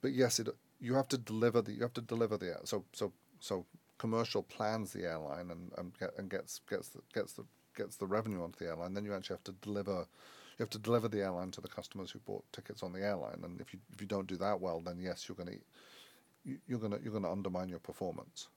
But 0.00 0.12
yes, 0.12 0.38
it 0.38 0.48
you 0.80 0.94
have 0.94 1.08
to 1.08 1.18
deliver 1.18 1.62
the 1.62 1.72
you 1.72 1.82
have 1.82 1.94
to 1.94 2.00
deliver 2.00 2.36
the 2.36 2.56
so 2.64 2.84
so 2.92 3.12
so 3.40 3.66
commercial 3.98 4.42
plans 4.42 4.92
the 4.92 5.04
airline 5.04 5.50
and, 5.50 5.72
and 5.78 5.98
get 5.98 6.10
and 6.18 6.30
gets 6.30 6.60
gets 6.68 6.88
the, 6.88 7.00
gets 7.14 7.32
the 7.34 7.44
gets 7.76 7.96
the 7.96 8.06
revenue 8.06 8.42
onto 8.42 8.58
the 8.58 8.70
airline. 8.70 8.94
Then 8.94 9.04
you 9.04 9.14
actually 9.14 9.34
have 9.34 9.44
to 9.44 9.52
deliver 9.62 10.06
you 10.58 10.62
have 10.62 10.70
to 10.70 10.78
deliver 10.78 11.08
the 11.08 11.20
airline 11.20 11.50
to 11.52 11.60
the 11.60 11.68
customers 11.68 12.10
who 12.10 12.18
bought 12.20 12.44
tickets 12.52 12.82
on 12.82 12.92
the 12.92 13.02
airline. 13.02 13.40
And 13.44 13.60
if 13.60 13.72
you 13.72 13.80
if 13.92 14.00
you 14.00 14.06
don't 14.06 14.26
do 14.26 14.36
that 14.36 14.60
well, 14.60 14.80
then 14.80 14.98
yes, 14.98 15.28
you're 15.28 15.36
going 15.36 15.48
to 15.48 15.58
you're 16.66 16.78
to 16.78 17.00
you're 17.02 17.12
to 17.24 17.30
undermine 17.30 17.68
your 17.68 17.78
performance. 17.78 18.48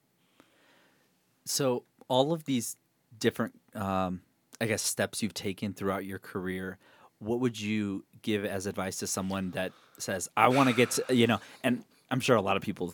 So 1.45 1.83
all 2.07 2.31
of 2.31 2.45
these 2.45 2.77
different, 3.17 3.59
um, 3.75 4.21
I 4.61 4.67
guess, 4.67 4.81
steps 4.81 5.23
you've 5.23 5.33
taken 5.33 5.73
throughout 5.73 6.05
your 6.05 6.19
career, 6.19 6.77
what 7.19 7.39
would 7.39 7.59
you 7.59 8.05
give 8.21 8.45
as 8.45 8.65
advice 8.65 8.97
to 8.97 9.07
someone 9.07 9.51
that 9.51 9.71
says, 9.97 10.29
"I 10.37 10.47
want 10.49 10.69
to 10.69 10.75
get 10.75 10.91
to," 10.91 11.15
you 11.15 11.27
know, 11.27 11.39
and 11.63 11.83
I'm 12.11 12.19
sure 12.19 12.35
a 12.35 12.41
lot 12.41 12.57
of 12.57 12.63
people 12.63 12.93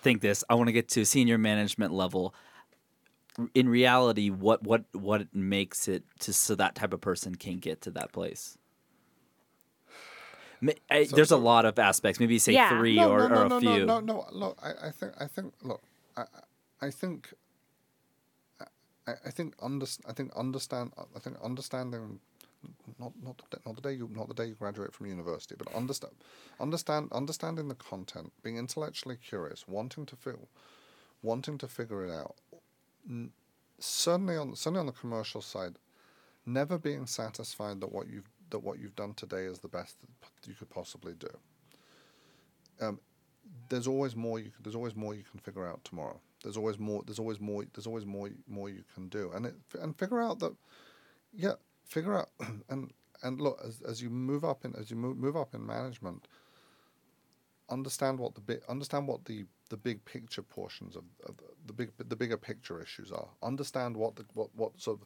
think 0.00 0.20
this. 0.20 0.44
I 0.48 0.54
want 0.54 0.68
to 0.68 0.72
get 0.72 0.88
to 0.90 1.04
senior 1.04 1.38
management 1.38 1.92
level. 1.92 2.34
In 3.54 3.68
reality, 3.68 4.28
what 4.28 4.62
what 4.62 4.84
what 4.92 5.34
makes 5.34 5.88
it 5.88 6.04
to 6.20 6.32
so 6.32 6.54
that 6.56 6.74
type 6.74 6.92
of 6.92 7.00
person 7.00 7.34
can 7.34 7.58
get 7.58 7.80
to 7.82 7.90
that 7.92 8.12
place? 8.12 8.58
Ma- 10.62 10.72
eh, 10.90 10.98
I- 11.00 11.04
So- 11.04 11.16
There's 11.16 11.32
a 11.32 11.36
lot 11.36 11.66
of 11.66 11.78
aspects. 11.78 12.20
Maybe 12.20 12.38
say 12.38 12.54
Yeah. 12.54 12.70
three 12.70 12.96
no, 12.96 13.10
or, 13.12 13.18
no, 13.20 13.28
no, 13.28 13.42
or 13.42 13.46
a 13.46 13.48
no, 13.50 13.60
few. 13.60 13.86
No, 13.86 14.00
no, 14.00 14.14
no. 14.14 14.26
Look, 14.32 14.58
I, 14.62 14.88
I 14.88 14.90
think, 14.92 15.12
I 15.20 15.26
think, 15.26 15.54
look, 15.62 15.82
I, 16.16 16.22
I 16.22 16.26
I 16.86 16.90
think, 16.90 17.32
I, 19.06 19.12
I 19.26 19.30
think, 19.30 19.54
under, 19.62 19.86
I 20.08 20.12
think 20.12 20.32
understand, 20.36 20.92
I 21.16 21.20
think 21.20 21.36
understanding, 21.42 22.20
not 22.98 23.12
not 23.22 23.38
the, 23.50 23.58
not 23.66 23.76
the 23.76 23.82
day 23.82 23.92
you 23.94 24.08
not 24.12 24.28
the 24.28 24.34
day 24.34 24.46
you 24.46 24.54
graduate 24.54 24.92
from 24.94 25.06
university, 25.06 25.54
but 25.58 25.72
understand, 25.74 26.14
understand, 26.60 27.08
understanding 27.12 27.68
the 27.68 27.74
content, 27.76 28.32
being 28.42 28.56
intellectually 28.58 29.16
curious, 29.16 29.66
wanting 29.68 30.06
to 30.06 30.16
feel, 30.16 30.48
wanting 31.22 31.58
to 31.58 31.68
figure 31.68 32.04
it 32.04 32.10
out. 32.12 32.36
N- 33.08 33.32
certainly 33.78 34.36
on 34.36 34.56
certainly 34.56 34.80
on 34.80 34.86
the 34.86 34.92
commercial 34.92 35.42
side, 35.42 35.76
never 36.46 36.78
being 36.78 37.06
satisfied 37.06 37.80
that 37.80 37.92
what 37.92 38.08
you've 38.08 38.30
that 38.52 38.60
what 38.60 38.78
you've 38.78 38.96
done 38.96 39.14
today 39.14 39.44
is 39.44 39.58
the 39.58 39.68
best 39.68 39.96
that 40.00 40.48
you 40.48 40.54
could 40.54 40.70
possibly 40.70 41.14
do. 41.14 41.28
Um, 42.80 43.00
there's 43.68 43.86
always 43.86 44.14
more 44.14 44.38
you 44.38 44.50
can, 44.50 44.62
there's 44.62 44.76
always 44.76 44.94
more 44.94 45.14
you 45.14 45.24
can 45.28 45.40
figure 45.40 45.66
out 45.66 45.84
tomorrow. 45.84 46.20
There's 46.42 46.56
always 46.56 46.78
more 46.78 47.02
there's 47.04 47.18
always 47.18 47.40
more 47.40 47.64
there's 47.74 47.86
always 47.86 48.06
more 48.06 48.30
more 48.48 48.68
you 48.68 48.84
can 48.94 49.08
do, 49.08 49.30
and 49.34 49.46
it 49.46 49.54
and 49.80 49.96
figure 49.96 50.22
out 50.22 50.38
that 50.40 50.54
yeah 51.32 51.54
figure 51.84 52.18
out 52.18 52.30
and 52.68 52.92
and 53.22 53.40
look 53.40 53.60
as 53.64 53.82
as 53.82 54.02
you 54.02 54.10
move 54.10 54.44
up 54.44 54.64
in 54.64 54.74
as 54.76 54.90
you 54.90 54.96
move, 54.96 55.16
move 55.16 55.36
up 55.36 55.54
in 55.54 55.66
management. 55.66 56.26
Understand 57.70 58.18
what 58.18 58.34
the 58.34 58.40
bit. 58.40 58.62
understand 58.68 59.08
what 59.08 59.24
the 59.24 59.44
the 59.70 59.76
big 59.76 60.04
picture 60.04 60.42
portions 60.42 60.96
of, 60.96 61.04
of 61.26 61.36
the, 61.38 61.44
the 61.66 61.72
big 61.72 61.90
the 61.96 62.16
bigger 62.16 62.36
picture 62.36 62.80
issues 62.82 63.10
are. 63.10 63.28
Understand 63.42 63.96
what 63.96 64.16
the 64.16 64.24
what 64.34 64.48
what 64.54 64.80
sort 64.80 65.00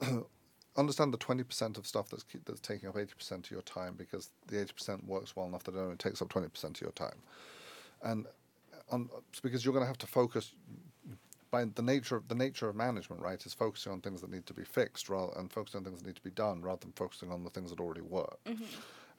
of 0.00 0.26
understand 0.78 1.12
the 1.12 1.18
twenty 1.18 1.42
percent 1.42 1.76
of 1.76 1.86
stuff 1.86 2.08
that's 2.08 2.24
that's 2.46 2.60
taking 2.60 2.88
up 2.88 2.96
eighty 2.96 3.12
percent 3.16 3.46
of 3.46 3.50
your 3.50 3.62
time 3.62 3.94
because 3.96 4.30
the 4.46 4.60
eighty 4.60 4.72
percent 4.72 5.06
works 5.06 5.36
well 5.36 5.46
enough 5.46 5.64
that 5.64 5.74
it 5.74 5.78
only 5.78 5.96
takes 5.96 6.22
up 6.22 6.28
twenty 6.28 6.48
percent 6.48 6.78
of 6.78 6.82
your 6.82 6.92
time, 6.92 7.18
and 8.02 8.26
uh, 8.26 8.94
on, 8.94 9.10
uh, 9.14 9.20
because 9.42 9.64
you're 9.64 9.74
going 9.74 9.84
to 9.84 9.88
have 9.88 9.98
to 9.98 10.06
focus 10.06 10.54
by 11.50 11.64
the 11.64 11.82
nature 11.82 12.16
of 12.16 12.28
the 12.28 12.34
nature 12.34 12.68
of 12.68 12.76
management, 12.76 13.22
right? 13.22 13.44
Is 13.44 13.54
focusing 13.54 13.92
on 13.92 14.00
things 14.00 14.20
that 14.20 14.30
need 14.30 14.46
to 14.46 14.54
be 14.54 14.64
fixed 14.64 15.08
rather 15.08 15.32
and 15.36 15.52
focusing 15.52 15.78
on 15.78 15.84
things 15.84 16.00
that 16.00 16.06
need 16.06 16.16
to 16.16 16.22
be 16.22 16.30
done 16.30 16.62
rather 16.62 16.80
than 16.80 16.92
focusing 16.92 17.30
on 17.30 17.44
the 17.44 17.50
things 17.50 17.70
that 17.70 17.80
already 17.80 18.02
work. 18.02 18.38
Mm-hmm. 18.46 18.64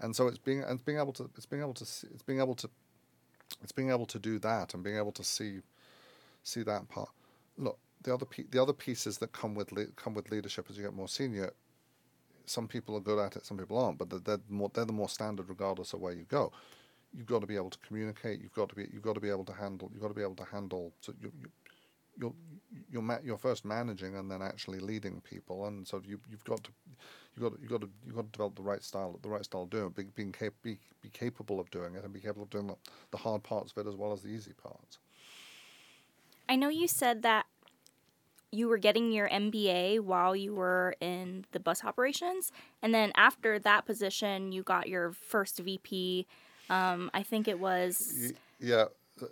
And 0.02 0.16
so 0.16 0.28
it's 0.28 0.38
being 0.38 0.62
and 0.62 0.74
it's 0.74 0.84
being 0.84 0.98
able 0.98 1.14
to 1.14 1.30
it's 1.36 1.46
being 1.46 1.62
able 1.62 1.74
to 1.74 1.86
see, 1.86 2.08
it's 2.14 2.24
being 2.24 2.40
able 2.40 2.56
to 2.56 2.70
it's 3.62 3.72
being 3.72 3.90
able 3.90 4.06
to 4.06 4.20
do 4.20 4.40
that 4.40 4.74
and 4.74 4.84
being 4.84 4.98
able 4.98 5.12
to 5.14 5.24
see 5.24 5.60
see 6.44 6.64
that 6.64 6.88
part. 6.90 7.10
Look, 7.58 7.78
the 8.04 8.14
other 8.14 8.26
pe- 8.26 8.48
the 8.50 8.62
other 8.62 8.74
pieces 8.74 9.18
that 9.20 9.32
come 9.32 9.56
with 9.56 9.72
le- 9.72 9.88
come 9.96 10.14
with 10.14 10.32
leadership 10.32 10.68
as 10.70 10.78
you 10.78 10.84
get 10.84 10.94
more 10.94 11.08
senior. 11.08 11.54
Some 12.46 12.68
people 12.68 12.96
are 12.96 13.02
good 13.02 13.20
at 13.20 13.36
it, 13.36 13.46
some 13.46 13.58
people 13.58 13.78
aren't, 13.78 14.00
but 14.00 14.10
they're, 14.10 14.20
they're 14.20 14.40
more 14.50 14.72
they're 14.74 14.86
the 14.86 14.94
more 14.94 15.10
standard 15.10 15.50
regardless 15.50 15.94
of 15.94 16.02
where 16.02 16.14
you 16.14 16.26
go. 16.30 16.52
You've 17.16 17.28
got 17.28 17.42
to 17.42 17.48
be 17.48 17.56
able 17.56 17.72
to 17.72 17.80
communicate. 17.80 18.40
You've 18.42 18.54
got 18.54 18.70
to 18.70 18.76
be 18.76 18.88
you've 18.92 19.04
got 19.04 19.16
to 19.16 19.20
be 19.20 19.30
able 19.30 19.46
to 19.46 19.54
handle. 19.54 19.90
You've 19.94 20.02
got 20.02 20.10
to 20.10 20.14
be 20.14 20.22
able 20.22 20.36
to 20.36 20.46
handle. 20.46 20.94
So 21.02 21.14
you, 21.22 21.32
you 21.42 21.50
you're 22.20 22.34
you're 22.92 23.02
ma- 23.02 23.20
you're 23.24 23.38
first 23.38 23.66
managing 23.66 24.16
and 24.16 24.30
then 24.30 24.42
actually 24.42 24.80
leading 24.80 25.22
people, 25.22 25.66
and 25.66 25.88
so 25.88 26.02
you 26.06 26.20
you've 26.30 26.44
got 26.44 26.64
to 26.64 26.72
you've 27.36 27.52
got 27.52 27.60
you've 27.62 27.70
got 27.70 27.82
to 27.82 27.90
you've 28.06 28.16
got 28.16 28.26
to 28.26 28.32
develop 28.32 28.56
the 28.56 28.62
right 28.62 28.84
style 28.84 29.18
the 29.22 29.30
right 29.30 29.46
style 29.46 29.64
of 29.64 29.70
doing 29.70 29.88
it, 29.88 29.96
be, 29.96 30.04
being 30.16 30.32
cap- 30.32 30.54
be, 30.62 30.78
be 31.02 31.10
capable 31.10 31.60
of 31.60 31.70
doing 31.72 31.96
it, 31.96 32.04
and 32.04 32.14
be 32.14 32.20
capable 32.20 32.44
of 32.44 32.50
doing 32.50 32.68
the, 32.68 32.76
the 33.12 33.18
hard 33.18 33.44
parts 33.44 33.72
of 33.72 33.86
it 33.86 33.90
as 33.90 33.96
well 33.96 34.12
as 34.12 34.22
the 34.22 34.30
easy 34.30 34.54
parts. 34.54 35.00
I 36.48 36.56
know 36.56 36.70
you 36.70 36.88
said 36.88 37.22
that 37.24 37.46
you 38.52 38.68
were 38.68 38.78
getting 38.78 39.12
your 39.12 39.30
MBA 39.30 40.00
while 40.02 40.36
you 40.36 40.54
were 40.54 40.96
in 41.00 41.46
the 41.52 41.60
bus 41.60 41.84
operations, 41.84 42.52
and 42.82 42.94
then 42.94 43.12
after 43.16 43.60
that 43.60 43.86
position, 43.86 44.52
you 44.52 44.64
got 44.64 44.88
your 44.88 45.12
first 45.12 45.60
VP. 45.60 46.26
Um, 46.70 47.10
I 47.14 47.24
think 47.24 47.48
it 47.48 47.60
was. 47.60 48.34
Yeah, 48.60 48.86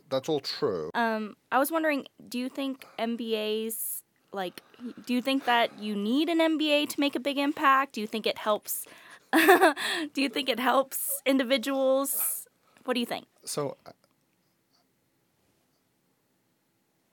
that's 0.09 0.29
all 0.29 0.39
true. 0.39 0.91
Um, 0.93 1.35
I 1.51 1.59
was 1.59 1.71
wondering, 1.71 2.07
do 2.27 2.39
you 2.39 2.49
think 2.49 2.85
MBAs 2.99 4.01
like? 4.31 4.61
Do 5.05 5.13
you 5.13 5.21
think 5.21 5.45
that 5.45 5.79
you 5.79 5.95
need 5.95 6.29
an 6.29 6.39
MBA 6.39 6.89
to 6.89 6.99
make 6.99 7.15
a 7.15 7.19
big 7.19 7.37
impact? 7.37 7.93
Do 7.93 8.01
you 8.01 8.07
think 8.07 8.27
it 8.27 8.37
helps 8.37 8.85
do 10.13 10.21
you 10.21 10.29
think 10.29 10.49
it 10.49 10.59
helps 10.59 11.21
individuals? 11.25 12.47
What 12.85 12.93
do 12.93 12.99
you 12.99 13.05
think? 13.05 13.25
So 13.43 13.77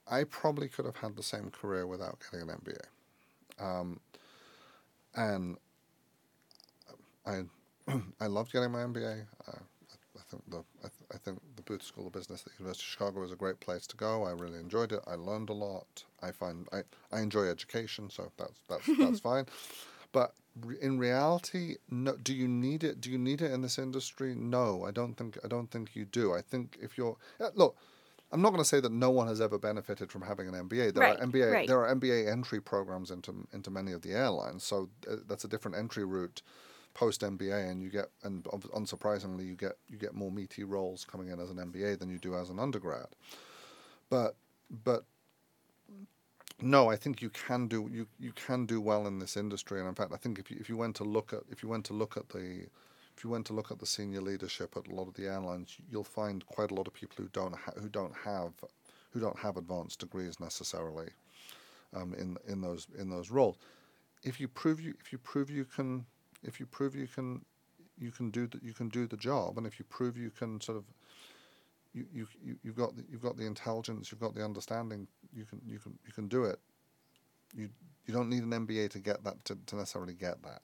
I- 0.07 0.23
probably 0.23 0.67
could 0.69 0.85
have 0.85 0.97
had 0.97 1.15
the 1.15 1.23
same 1.23 1.49
career 1.51 1.87
without 1.87 2.19
getting 2.19 2.49
an 2.49 2.55
MBA. 2.57 2.85
Um, 3.59 3.99
and 5.15 5.57
I 7.25 7.43
I 8.19 8.27
loved 8.27 8.51
getting 8.51 8.71
my 8.71 8.79
MBA. 8.83 9.25
Uh, 9.47 9.51
I 10.17 10.21
think 10.29 10.43
the 10.49 10.57
I, 10.83 10.87
th- 10.87 11.09
I 11.13 11.17
think 11.17 11.39
the 11.55 11.61
Booth 11.61 11.83
School 11.83 12.07
of 12.07 12.13
Business 12.13 12.41
at 12.45 12.53
the 12.53 12.63
University 12.63 12.83
of 12.83 12.89
Chicago 12.91 13.21
was 13.21 13.31
a 13.31 13.35
great 13.35 13.59
place 13.59 13.85
to 13.87 13.97
go. 13.97 14.23
I 14.23 14.31
really 14.31 14.59
enjoyed 14.59 14.91
it. 14.91 15.01
I 15.07 15.15
learned 15.15 15.49
a 15.49 15.53
lot. 15.53 16.03
I 16.21 16.31
find 16.31 16.67
I, 16.71 16.81
I 17.11 17.21
enjoy 17.21 17.47
education, 17.47 18.09
so 18.09 18.31
that's 18.37 18.63
that's 18.69 18.89
that's 18.99 19.19
fine. 19.19 19.45
But 20.11 20.33
re- 20.61 20.77
in 20.81 20.97
reality, 20.97 21.75
no. 21.89 22.15
Do 22.15 22.33
you 22.33 22.47
need 22.47 22.83
it? 22.83 23.01
Do 23.01 23.11
you 23.11 23.17
need 23.17 23.41
it 23.41 23.51
in 23.51 23.61
this 23.61 23.77
industry? 23.77 24.35
No, 24.35 24.83
I 24.83 24.91
don't 24.91 25.15
think. 25.15 25.37
I 25.43 25.47
don't 25.47 25.69
think 25.69 25.95
you 25.95 26.05
do. 26.05 26.33
I 26.33 26.41
think 26.41 26.77
if 26.81 26.97
you're 26.97 27.17
uh, 27.39 27.49
look, 27.55 27.77
I'm 28.35 28.41
not 28.41 28.49
going 28.49 28.61
to 28.61 28.67
say 28.67 28.81
that 28.81 28.91
no 28.91 29.09
one 29.11 29.27
has 29.27 29.39
ever 29.39 29.57
benefited 29.57 30.11
from 30.11 30.21
having 30.23 30.49
an 30.49 30.53
MBA. 30.67 30.93
There 30.93 31.03
Right, 31.03 31.17
are 31.17 31.25
MBA. 31.25 31.53
right. 31.53 31.67
There 31.69 31.79
are 31.81 31.95
MBA 31.95 32.29
entry 32.29 32.59
programs 32.59 33.09
into 33.09 33.47
into 33.53 33.71
many 33.71 33.93
of 33.93 34.01
the 34.01 34.11
airlines, 34.11 34.65
so 34.65 34.89
uh, 35.09 35.15
that's 35.25 35.45
a 35.45 35.47
different 35.47 35.77
entry 35.77 36.03
route 36.03 36.41
post 36.93 37.21
MBA, 37.21 37.69
and 37.71 37.81
you 37.81 37.89
get 37.89 38.09
and 38.23 38.43
unsurprisingly 38.43 39.47
you 39.47 39.55
get 39.55 39.77
you 39.87 39.97
get 39.97 40.13
more 40.13 40.31
meaty 40.33 40.65
roles 40.65 41.05
coming 41.05 41.29
in 41.29 41.39
as 41.39 41.49
an 41.49 41.55
MBA 41.57 41.97
than 41.97 42.09
you 42.09 42.17
do 42.19 42.35
as 42.35 42.49
an 42.49 42.59
undergrad. 42.59 43.07
But 44.09 44.35
but 44.83 45.05
no, 46.61 46.89
I 46.89 46.97
think 46.97 47.21
you 47.21 47.29
can 47.29 47.67
do 47.69 47.89
you, 47.89 48.07
you 48.19 48.33
can 48.33 48.65
do 48.65 48.81
well 48.81 49.07
in 49.07 49.19
this 49.19 49.37
industry, 49.37 49.79
and 49.79 49.87
in 49.87 49.95
fact, 49.95 50.11
I 50.13 50.17
think 50.17 50.39
if 50.39 50.51
you 50.51 50.57
if 50.59 50.67
you 50.67 50.75
went 50.75 50.97
to 50.97 51.05
look 51.05 51.31
at 51.31 51.43
if 51.49 51.63
you 51.63 51.69
went 51.69 51.85
to 51.85 51.93
look 51.93 52.17
at 52.17 52.27
the 52.29 52.65
if 53.15 53.23
you 53.23 53.29
went 53.29 53.45
to 53.47 53.53
look 53.53 53.71
at 53.71 53.79
the 53.79 53.85
senior 53.85 54.21
leadership 54.21 54.75
at 54.75 54.87
a 54.87 54.93
lot 54.93 55.07
of 55.07 55.13
the 55.13 55.25
airlines, 55.25 55.77
you'll 55.89 56.03
find 56.03 56.45
quite 56.47 56.71
a 56.71 56.73
lot 56.73 56.87
of 56.87 56.93
people 56.93 57.15
who 57.17 57.29
don't 57.29 57.55
ha- 57.55 57.73
who 57.79 57.87
don't 57.87 58.13
have 58.23 58.53
who 59.11 59.19
don't 59.19 59.39
have 59.39 59.55
advanced 59.55 59.99
degrees 59.99 60.39
necessarily 60.39 61.09
um, 61.95 62.13
in 62.13 62.37
in 62.47 62.61
those 62.61 62.87
in 62.97 63.09
those 63.09 63.31
roles. 63.31 63.57
If 64.23 64.39
you 64.39 64.47
prove 64.47 64.81
you 64.81 64.95
if 64.99 65.11
you 65.11 65.17
prove 65.17 65.49
you 65.49 65.65
can 65.65 66.05
if 66.43 66.59
you 66.59 66.65
prove 66.65 66.95
you 66.95 67.07
can 67.07 67.45
you 67.97 68.11
can 68.11 68.29
do 68.29 68.47
the, 68.47 68.59
you 68.61 68.73
can 68.73 68.89
do 68.89 69.07
the 69.07 69.17
job, 69.17 69.57
and 69.57 69.65
if 69.65 69.79
you 69.79 69.85
prove 69.85 70.17
you 70.17 70.29
can 70.29 70.59
sort 70.59 70.77
of 70.77 70.83
you, 71.93 72.05
you 72.11 72.57
you've 72.63 72.75
got 72.75 72.95
the, 72.97 73.05
you've 73.09 73.21
got 73.21 73.37
the 73.37 73.45
intelligence, 73.45 74.11
you've 74.11 74.19
got 74.19 74.35
the 74.35 74.43
understanding, 74.43 75.07
you 75.33 75.45
can 75.45 75.61
you 75.65 75.79
can 75.79 75.97
you 76.05 76.11
can 76.11 76.27
do 76.27 76.43
it. 76.43 76.59
You 77.55 77.69
you 78.05 78.13
don't 78.13 78.29
need 78.29 78.43
an 78.43 78.51
MBA 78.51 78.89
to 78.91 78.99
get 78.99 79.23
that 79.23 79.43
to, 79.45 79.57
to 79.67 79.75
necessarily 79.77 80.13
get 80.13 80.43
that. 80.43 80.61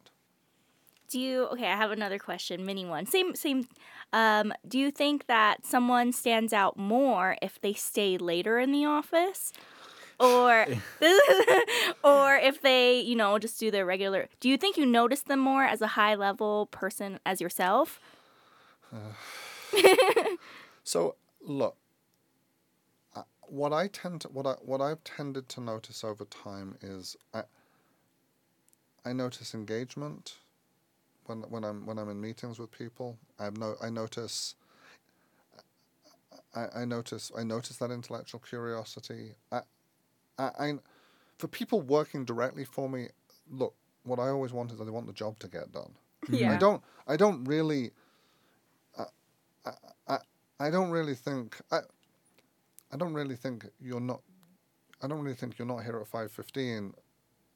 Do 1.11 1.19
you 1.19 1.47
okay, 1.47 1.67
I 1.67 1.75
have 1.75 1.91
another 1.91 2.17
question, 2.17 2.65
mini 2.65 2.85
one. 2.85 3.05
Same 3.05 3.35
same 3.35 3.67
um 4.13 4.53
do 4.65 4.79
you 4.79 4.91
think 4.91 5.27
that 5.27 5.65
someone 5.65 6.13
stands 6.13 6.53
out 6.53 6.77
more 6.77 7.35
if 7.41 7.59
they 7.59 7.73
stay 7.73 8.17
later 8.17 8.59
in 8.59 8.71
the 8.71 8.85
office? 8.85 9.51
Or 10.21 10.67
or 12.03 12.35
if 12.37 12.61
they, 12.61 13.01
you 13.01 13.15
know, 13.17 13.37
just 13.39 13.59
do 13.59 13.69
their 13.69 13.85
regular 13.85 14.29
Do 14.39 14.47
you 14.47 14.55
think 14.55 14.77
you 14.77 14.85
notice 14.85 15.23
them 15.23 15.39
more 15.39 15.65
as 15.65 15.81
a 15.81 15.87
high 15.87 16.15
level 16.15 16.67
person 16.67 17.19
as 17.25 17.41
yourself? 17.41 17.99
So 20.83 21.15
look, 21.41 21.77
uh, 23.15 23.23
what 23.41 23.71
I 23.71 23.87
tend 23.87 24.21
to 24.21 24.29
what 24.29 24.47
I 24.47 24.53
what 24.61 24.81
I've 24.81 25.03
tended 25.03 25.49
to 25.49 25.61
notice 25.61 26.03
over 26.03 26.25
time 26.25 26.77
is 26.81 27.17
I 27.33 27.43
I 29.05 29.13
notice 29.13 29.53
engagement 29.53 30.35
when 31.25 31.39
when 31.49 31.63
I'm 31.63 31.85
when 31.85 31.97
I'm 31.97 32.09
in 32.09 32.19
meetings 32.19 32.59
with 32.59 32.71
people. 32.71 33.17
I've 33.39 33.57
no 33.57 33.75
I 33.81 33.89
notice. 33.89 34.55
I, 36.53 36.81
I 36.81 36.85
notice 36.85 37.31
I 37.37 37.43
notice 37.43 37.77
that 37.77 37.91
intellectual 37.91 38.41
curiosity. 38.41 39.35
I, 39.51 39.61
I, 40.37 40.43
I 40.59 40.73
for 41.37 41.47
people 41.47 41.81
working 41.81 42.25
directly 42.25 42.65
for 42.65 42.89
me, 42.89 43.07
look, 43.49 43.73
what 44.03 44.19
I 44.19 44.29
always 44.29 44.53
want 44.53 44.71
is 44.71 44.79
I 44.81 44.83
want 44.83 45.07
the 45.07 45.13
job 45.13 45.39
to 45.39 45.47
get 45.47 45.71
done. 45.71 45.93
Mm-hmm. 46.25 46.35
Yeah. 46.35 46.53
I 46.53 46.57
don't. 46.57 46.83
I 47.07 47.17
don't 47.17 47.43
really. 47.45 47.91
I, 48.97 49.03
I, 49.65 49.71
I, 50.07 50.17
I 50.59 50.69
don't 50.69 50.91
really 50.91 51.15
think. 51.15 51.57
I, 51.71 51.79
I 52.91 52.97
don't 52.97 53.13
really 53.13 53.35
think 53.35 53.65
you're 53.79 53.99
not. 53.99 54.21
I 55.01 55.07
don't 55.07 55.21
really 55.21 55.35
think 55.35 55.57
you're 55.57 55.67
not 55.67 55.83
here 55.83 55.97
at 55.99 56.07
five 56.07 56.31
fifteen. 56.31 56.93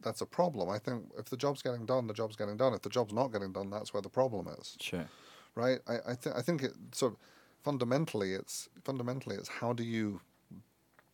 That's 0.01 0.21
a 0.21 0.25
problem. 0.25 0.69
I 0.69 0.77
think 0.77 1.05
if 1.17 1.29
the 1.29 1.37
job's 1.37 1.61
getting 1.61 1.85
done, 1.85 2.07
the 2.07 2.13
job's 2.13 2.35
getting 2.35 2.57
done. 2.57 2.73
If 2.73 2.81
the 2.81 2.89
job's 2.89 3.13
not 3.13 3.31
getting 3.31 3.51
done, 3.53 3.69
that's 3.69 3.93
where 3.93 4.01
the 4.01 4.09
problem 4.09 4.47
is, 4.59 4.77
Sure. 4.79 5.07
right? 5.55 5.79
I, 5.87 6.11
I 6.11 6.15
think. 6.15 6.35
I 6.35 6.41
think 6.41 6.63
it 6.63 6.73
sort 6.93 7.13
of 7.13 7.19
fundamentally, 7.63 8.33
it's 8.33 8.69
fundamentally, 8.83 9.35
it's 9.35 9.49
how 9.49 9.73
do 9.73 9.83
you, 9.83 10.21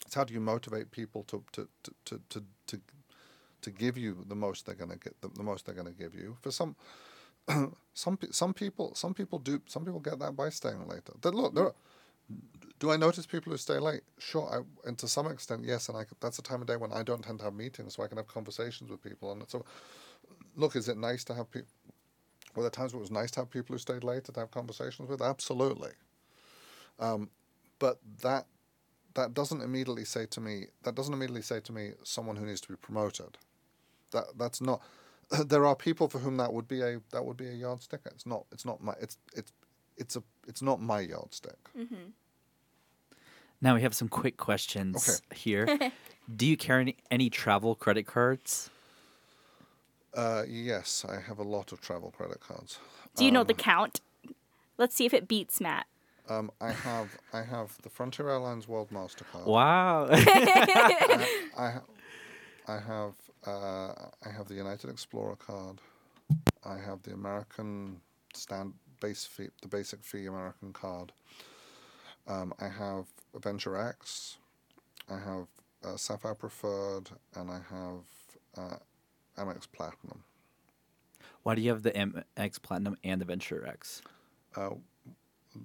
it's 0.06 0.15
how 0.15 0.24
do 0.24 0.34
you 0.34 0.41
motivate 0.41 0.91
people 0.91 1.24
to 1.26 1.44
to 1.54 1.67
to 1.84 1.91
to 2.06 2.22
to, 2.30 2.44
to, 2.67 2.82
to 3.62 3.72
give 3.72 3.98
you 3.98 4.26
the 4.28 4.36
most 4.36 4.65
they're 4.65 4.76
going 4.76 4.91
to 4.91 4.98
get 4.98 5.20
the, 5.22 5.30
the 5.30 5.44
most 5.44 5.65
they're 5.65 5.76
going 5.76 5.94
to 5.94 6.00
give 6.04 6.13
you. 6.15 6.36
For 6.41 6.52
some, 6.52 6.76
some 7.94 8.17
some 8.32 8.54
people 8.54 8.96
some 8.96 9.13
people 9.13 9.39
do 9.39 9.62
some 9.67 9.86
people 9.86 10.00
get 10.00 10.20
that 10.20 10.36
by 10.36 10.50
staying 10.50 10.88
later. 10.88 11.13
Then 11.22 11.34
look, 11.34 11.54
there 11.56 11.65
are, 11.65 11.76
do 12.80 12.91
I 12.91 12.98
notice 12.98 13.26
people 13.26 13.52
who 13.52 13.58
stay 13.58 13.80
late? 13.80 14.02
Sure, 14.20 14.50
I, 14.52 14.88
and 14.88 14.98
to 15.00 15.08
some 15.08 15.28
extent, 15.28 15.63
yes. 15.65 15.89
And 15.89 15.98
I, 15.98 16.06
that's 16.20 16.39
a 16.39 16.41
time 16.41 16.62
of 16.62 16.67
day 16.67 16.78
when 16.78 16.91
I 16.91 17.04
don't 17.04 17.24
tend 17.24 17.39
to 17.39 17.46
have 17.46 17.54
meetings, 17.54 17.96
so 17.96 18.04
I 18.04 18.08
can 18.08 18.17
have 18.17 18.28
conversations 18.28 18.89
with 18.89 19.04
people. 19.04 19.32
And 19.32 19.44
so, 19.50 19.65
look, 20.56 20.76
is 20.76 20.89
it 20.89 20.98
nice 20.98 21.24
to 21.26 21.34
have 21.34 21.52
people? 21.52 21.70
Were 22.56 22.63
there 22.63 22.72
times 22.72 22.94
when 22.94 23.00
it 23.00 23.02
was 23.04 23.12
nice 23.12 23.32
to 23.32 23.41
have 23.41 23.50
people 23.52 23.74
who 23.74 23.80
stayed 23.80 24.04
late 24.04 24.26
to 24.26 24.39
have 24.39 24.52
conversations 24.52 25.10
with? 25.10 25.22
Absolutely. 25.22 25.91
Um, 27.00 27.30
but 27.80 28.00
that 28.22 28.46
that 29.15 29.34
doesn't 29.34 29.62
immediately 29.62 30.06
say 30.06 30.26
to 30.28 30.41
me 30.41 30.67
that 30.84 30.96
doesn't 30.96 31.13
immediately 31.13 31.41
say 31.41 31.60
to 31.62 31.74
me 31.74 31.91
someone 32.04 32.36
who 32.38 32.46
needs 32.46 32.62
to 32.62 32.70
be 32.70 32.76
promoted. 32.76 33.38
That 34.12 34.26
that's 34.38 34.62
not. 34.62 34.82
There 35.48 35.65
are 35.65 35.76
people 35.76 36.10
for 36.10 36.20
whom 36.20 36.38
that 36.38 36.54
would 36.54 36.67
be 36.67 36.82
a 36.82 37.02
that 37.12 37.26
would 37.26 37.38
be 37.38 37.48
a 37.48 37.54
yardstick. 37.54 38.02
It's 38.06 38.26
not. 38.26 38.46
It's 38.52 38.65
not 38.65 38.84
my. 38.84 38.94
It's 39.02 39.17
it's 39.36 39.52
it's 40.02 40.16
a 40.16 40.24
it's 40.48 40.62
not 40.62 40.82
my 40.82 41.00
yardstick. 41.00 41.70
Now 43.62 43.76
we 43.76 43.82
have 43.84 43.94
some 43.94 44.10
quick 44.10 44.38
questions 44.38 45.22
here. 45.34 45.92
Do 46.36 46.46
you 46.48 46.58
carry 46.58 46.82
any, 46.82 46.98
any 47.12 47.30
travel 47.30 47.76
credit 47.76 48.08
cards? 48.08 48.70
Uh, 50.16 50.44
yes, 50.48 51.06
I 51.08 51.20
have 51.22 51.40
a 51.40 51.44
lot 51.44 51.72
of 51.72 51.80
travel 51.80 52.12
credit 52.12 52.40
cards. 52.40 52.80
Do 53.16 53.24
you 53.24 53.32
know 53.32 53.44
the 53.44 53.54
count? 53.54 54.02
Let's 54.78 54.96
see 54.96 55.06
if 55.06 55.14
it 55.14 55.28
beats 55.28 55.62
Matt. 55.62 55.86
Um, 56.28 56.52
I 56.60 56.72
have 56.72 57.18
I 57.34 57.44
have 57.44 57.78
the 57.84 57.90
Frontier 57.90 58.30
Airlines 58.30 58.68
World 58.68 58.90
Mastercard. 58.92 59.46
Wow. 59.46 60.08
I, 60.12 61.40
I, 61.58 61.80
I 62.68 62.80
have 62.80 63.14
uh, 63.46 63.94
I 64.26 64.32
have 64.36 64.48
the 64.48 64.56
United 64.56 64.90
Explorer 64.90 65.36
card. 65.36 65.80
I 66.66 66.78
have 66.78 67.04
the 67.04 67.14
American 67.14 68.00
stand 68.34 68.74
base 69.02 69.26
fee, 69.26 69.50
the 69.62 69.68
basic 69.68 70.02
fee 70.04 70.26
American 70.28 70.72
card. 70.72 71.12
Um, 72.28 72.54
I 72.62 72.70
have 72.70 73.08
Venture 73.36 73.76
X. 73.76 74.38
I 75.10 75.16
have 75.20 75.48
uh, 75.84 75.98
Sapphire 75.98 76.36
Preferred, 76.36 77.10
and 77.36 77.50
I 77.52 77.60
have 77.70 78.06
uh, 78.58 78.78
Amex 79.38 79.68
Platinum. 79.70 80.24
Why 81.44 81.56
do 81.56 81.62
you 81.62 81.72
have 81.72 81.84
the 81.84 81.92
Amex 81.92 82.62
Platinum 82.62 82.96
and 83.04 83.20
the 83.20 83.26
Venture 83.26 83.68
X? 83.68 84.02
Uh, 84.56 84.70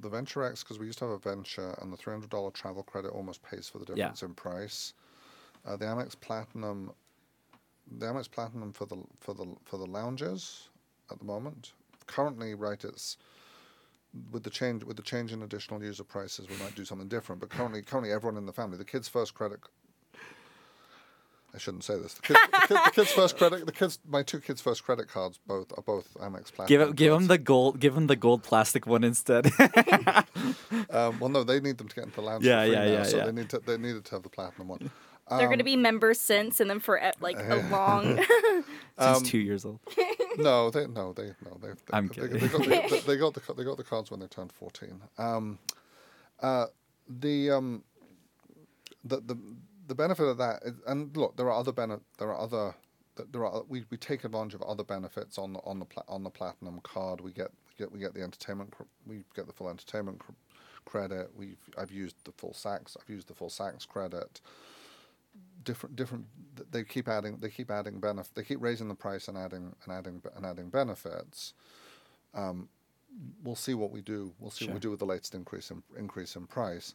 the 0.00 0.08
Venture 0.08 0.42
X, 0.42 0.64
because 0.64 0.78
we 0.78 0.86
used 0.86 0.98
to 0.98 1.04
have 1.04 1.14
a 1.14 1.18
Venture, 1.18 1.76
and 1.80 1.92
the 1.92 1.96
three 1.96 2.12
hundred 2.12 2.30
dollar 2.30 2.50
travel 2.50 2.82
credit 2.82 3.10
almost 3.10 3.42
pays 3.42 3.68
for 3.68 3.78
the 3.78 3.84
Yeah. 3.90 3.94
difference 3.94 4.22
in 4.22 4.34
price. 4.34 4.94
Uh, 5.64 5.76
the 5.76 5.84
Amex 5.84 6.18
Platinum, 6.18 6.92
the 7.98 8.06
Amex 8.06 8.30
Platinum 8.30 8.72
for 8.72 8.86
the 8.86 9.04
for 9.20 9.34
the 9.34 9.54
for 9.64 9.76
the 9.76 9.86
lounges 9.86 10.70
at 11.10 11.18
the 11.18 11.24
moment. 11.24 11.72
Currently, 12.06 12.54
right, 12.54 12.82
it's 12.84 13.16
with 14.32 14.44
the 14.44 14.50
change 14.50 14.82
with 14.84 14.96
the 14.96 15.02
change 15.02 15.32
in 15.32 15.42
additional 15.42 15.82
user 15.82 16.04
prices, 16.04 16.48
we 16.48 16.56
might 16.56 16.74
do 16.74 16.84
something 16.84 17.08
different. 17.08 17.40
But 17.40 17.50
currently, 17.50 17.82
currently 17.82 18.12
everyone 18.12 18.36
in 18.38 18.46
the 18.46 18.52
family, 18.52 18.78
the 18.78 18.84
kids' 18.84 19.08
first 19.08 19.34
credit. 19.34 19.60
I 21.54 21.58
shouldn't 21.58 21.84
say 21.84 21.96
this. 21.96 22.12
The 22.12 22.20
kids, 22.22 22.40
the, 22.52 22.58
kid, 22.66 22.78
the 22.84 22.90
kids' 22.90 23.12
first 23.12 23.38
credit, 23.38 23.64
the 23.64 23.72
kids, 23.72 23.98
my 24.06 24.22
two 24.22 24.40
kids' 24.40 24.60
first 24.60 24.84
credit 24.84 25.08
cards, 25.08 25.38
both 25.46 25.72
are 25.78 25.82
both 25.82 26.12
Amex 26.20 26.52
Platinum. 26.52 26.66
Give 26.68 26.80
him, 26.82 26.92
give 26.92 27.10
cards. 27.12 27.22
him 27.24 27.28
the 27.28 27.38
gold. 27.38 27.80
Give 27.80 27.96
him 27.96 28.06
the 28.08 28.16
gold 28.16 28.42
plastic 28.42 28.86
one 28.86 29.04
instead. 29.04 29.50
Um, 30.90 31.18
well, 31.20 31.28
no, 31.30 31.42
they 31.44 31.60
need 31.60 31.78
them 31.78 31.88
to 31.88 31.94
get 31.94 32.04
into 32.04 32.16
the 32.16 32.22
lounge. 32.22 32.44
Yeah, 32.44 32.64
for 32.64 32.70
yeah, 32.72 32.84
now, 32.84 32.90
yeah, 32.90 33.02
So 33.04 33.16
yeah. 33.18 33.26
they 33.26 33.32
need 33.32 33.48
to. 33.50 33.58
They 33.58 33.76
needed 33.76 34.04
to 34.06 34.10
have 34.14 34.22
the 34.22 34.28
platinum 34.28 34.68
one. 34.68 34.90
They're 35.28 35.46
going 35.46 35.58
to 35.58 35.64
Um, 35.64 35.66
be 35.66 35.76
members 35.76 36.20
since 36.20 36.60
and 36.60 36.70
then 36.70 36.80
for 36.80 37.00
like 37.20 37.36
a 37.38 37.66
long. 37.70 38.20
Since 38.98 39.28
two 39.28 39.38
years 39.38 39.64
old. 39.64 39.80
No, 40.42 40.70
they 40.70 40.86
no 40.86 41.12
they 41.14 41.32
no 41.44 41.58
they. 41.62 41.68
they 41.68 41.74
I'm 41.92 42.08
they, 42.08 42.14
kidding. 42.14 42.38
They, 42.38 42.48
got, 42.48 42.64
they, 42.66 43.00
they 43.00 43.16
got 43.18 43.34
the 43.34 43.54
they 43.54 43.64
got 43.64 43.76
the 43.78 43.84
cards 43.84 44.10
when 44.10 44.20
they 44.20 44.26
turned 44.28 44.52
fourteen. 44.52 45.00
Um, 45.18 45.58
uh, 46.40 46.66
the 47.08 47.50
um, 47.52 47.84
the 49.04 49.20
the 49.20 49.38
the 49.88 49.94
benefit 49.94 50.24
of 50.24 50.38
that, 50.38 50.62
is, 50.64 50.74
and 50.86 51.16
look, 51.16 51.36
there 51.36 51.46
are 51.46 51.58
other 51.58 51.72
benefit. 51.72 52.04
There 52.18 52.28
are 52.30 52.38
other 52.40 52.74
there 53.32 53.44
are 53.46 53.62
we, 53.68 53.84
we 53.90 53.96
take 53.96 54.24
advantage 54.24 54.54
of 54.54 54.62
other 54.62 54.84
benefits 54.84 55.38
on 55.38 55.54
the 55.54 55.60
on 55.60 55.78
the 55.78 55.86
pla- 55.86 56.04
on 56.08 56.22
the 56.24 56.30
platinum 56.30 56.80
card. 56.82 57.20
We 57.20 57.32
get 57.32 57.50
we 57.68 57.74
get 57.84 57.92
we 57.92 58.00
get 58.00 58.14
the 58.14 58.22
entertainment 58.22 58.72
cr- 58.72 58.84
we 59.06 59.24
get 59.34 59.46
the 59.46 59.52
full 59.52 59.68
entertainment 59.70 60.20
cr- 60.20 60.32
credit. 60.84 61.30
We've 61.36 61.58
I've 61.78 61.92
used 61.92 62.16
the 62.24 62.32
full 62.32 62.52
Saks 62.52 62.96
I've 63.00 63.10
used 63.10 63.28
the 63.28 63.34
full 63.34 63.50
Saks 63.50 63.86
credit. 63.88 64.40
Different 65.66 65.96
different 65.96 66.24
they 66.70 66.84
keep 66.84 67.08
adding 67.08 67.38
they 67.38 67.50
keep 67.50 67.70
adding 67.72 67.98
benefit 67.98 68.34
they 68.34 68.44
keep 68.44 68.62
raising 68.62 68.88
the 68.88 68.94
price 68.94 69.26
and 69.26 69.36
adding 69.36 69.74
and 69.82 69.92
adding 69.92 70.22
and 70.36 70.46
adding 70.46 70.70
benefits. 70.70 71.54
Um, 72.34 72.68
we'll 73.42 73.56
see 73.56 73.74
what 73.74 73.90
we 73.90 74.00
do. 74.00 74.32
We'll 74.38 74.52
see 74.52 74.66
what 74.66 74.74
we 74.74 74.80
do 74.80 74.90
with 74.90 75.00
the 75.00 75.06
latest 75.06 75.34
increase 75.34 75.72
in 75.72 75.82
increase 75.98 76.36
in 76.36 76.46
price. 76.46 76.94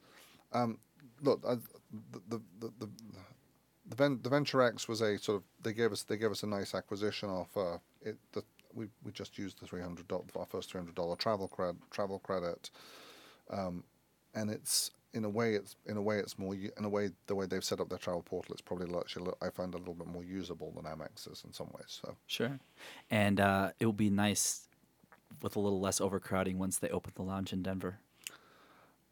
Um, 0.53 0.79
look, 1.21 1.43
I, 1.45 1.55
the 2.11 2.19
the 2.29 2.41
the, 2.59 2.71
the 2.79 2.89
the, 3.89 3.95
Ven- 3.95 4.19
the 4.23 4.29
Venture 4.29 4.61
X 4.61 4.87
was 4.87 5.01
a 5.01 5.17
sort 5.19 5.37
of 5.39 5.43
they 5.61 5.73
gave 5.73 5.91
us 5.91 6.03
they 6.03 6.17
gave 6.17 6.31
us 6.31 6.43
a 6.43 6.47
nice 6.47 6.73
acquisition 6.73 7.29
offer. 7.29 7.81
It 8.01 8.17
the, 8.31 8.43
we 8.73 8.87
we 9.03 9.11
just 9.11 9.37
used 9.37 9.59
the 9.59 9.67
three 9.67 9.81
hundred 9.81 10.05
our 10.11 10.45
first 10.45 10.71
three 10.71 10.79
hundred 10.79 10.95
dollar 10.95 11.17
travel 11.17 11.49
cred 11.49 11.75
travel 11.89 12.19
credit, 12.19 12.71
um, 13.49 13.83
and 14.33 14.49
it's 14.49 14.91
in 15.13 15.25
a 15.25 15.29
way 15.29 15.55
it's 15.55 15.75
in 15.87 15.97
a 15.97 16.01
way 16.01 16.17
it's 16.17 16.39
more 16.39 16.55
in 16.55 16.85
a 16.85 16.89
way 16.89 17.09
the 17.27 17.35
way 17.35 17.45
they've 17.45 17.63
set 17.63 17.79
up 17.79 17.89
their 17.89 17.97
travel 17.97 18.21
portal 18.21 18.53
it's 18.53 18.61
probably 18.61 18.87
actually 18.97 19.31
I 19.41 19.49
find 19.49 19.73
a 19.73 19.77
little 19.77 19.93
bit 19.93 20.07
more 20.07 20.23
usable 20.23 20.71
than 20.71 20.85
Amex's 20.85 21.43
in 21.45 21.53
some 21.53 21.67
ways. 21.73 21.99
So 22.01 22.15
Sure. 22.27 22.59
And 23.09 23.39
uh, 23.39 23.71
it 23.79 23.85
will 23.85 23.93
be 23.93 24.09
nice 24.09 24.67
with 25.41 25.55
a 25.55 25.59
little 25.59 25.79
less 25.79 25.99
overcrowding 25.99 26.57
once 26.57 26.77
they 26.77 26.89
open 26.89 27.13
the 27.15 27.23
lounge 27.23 27.53
in 27.53 27.61
Denver. 27.61 27.99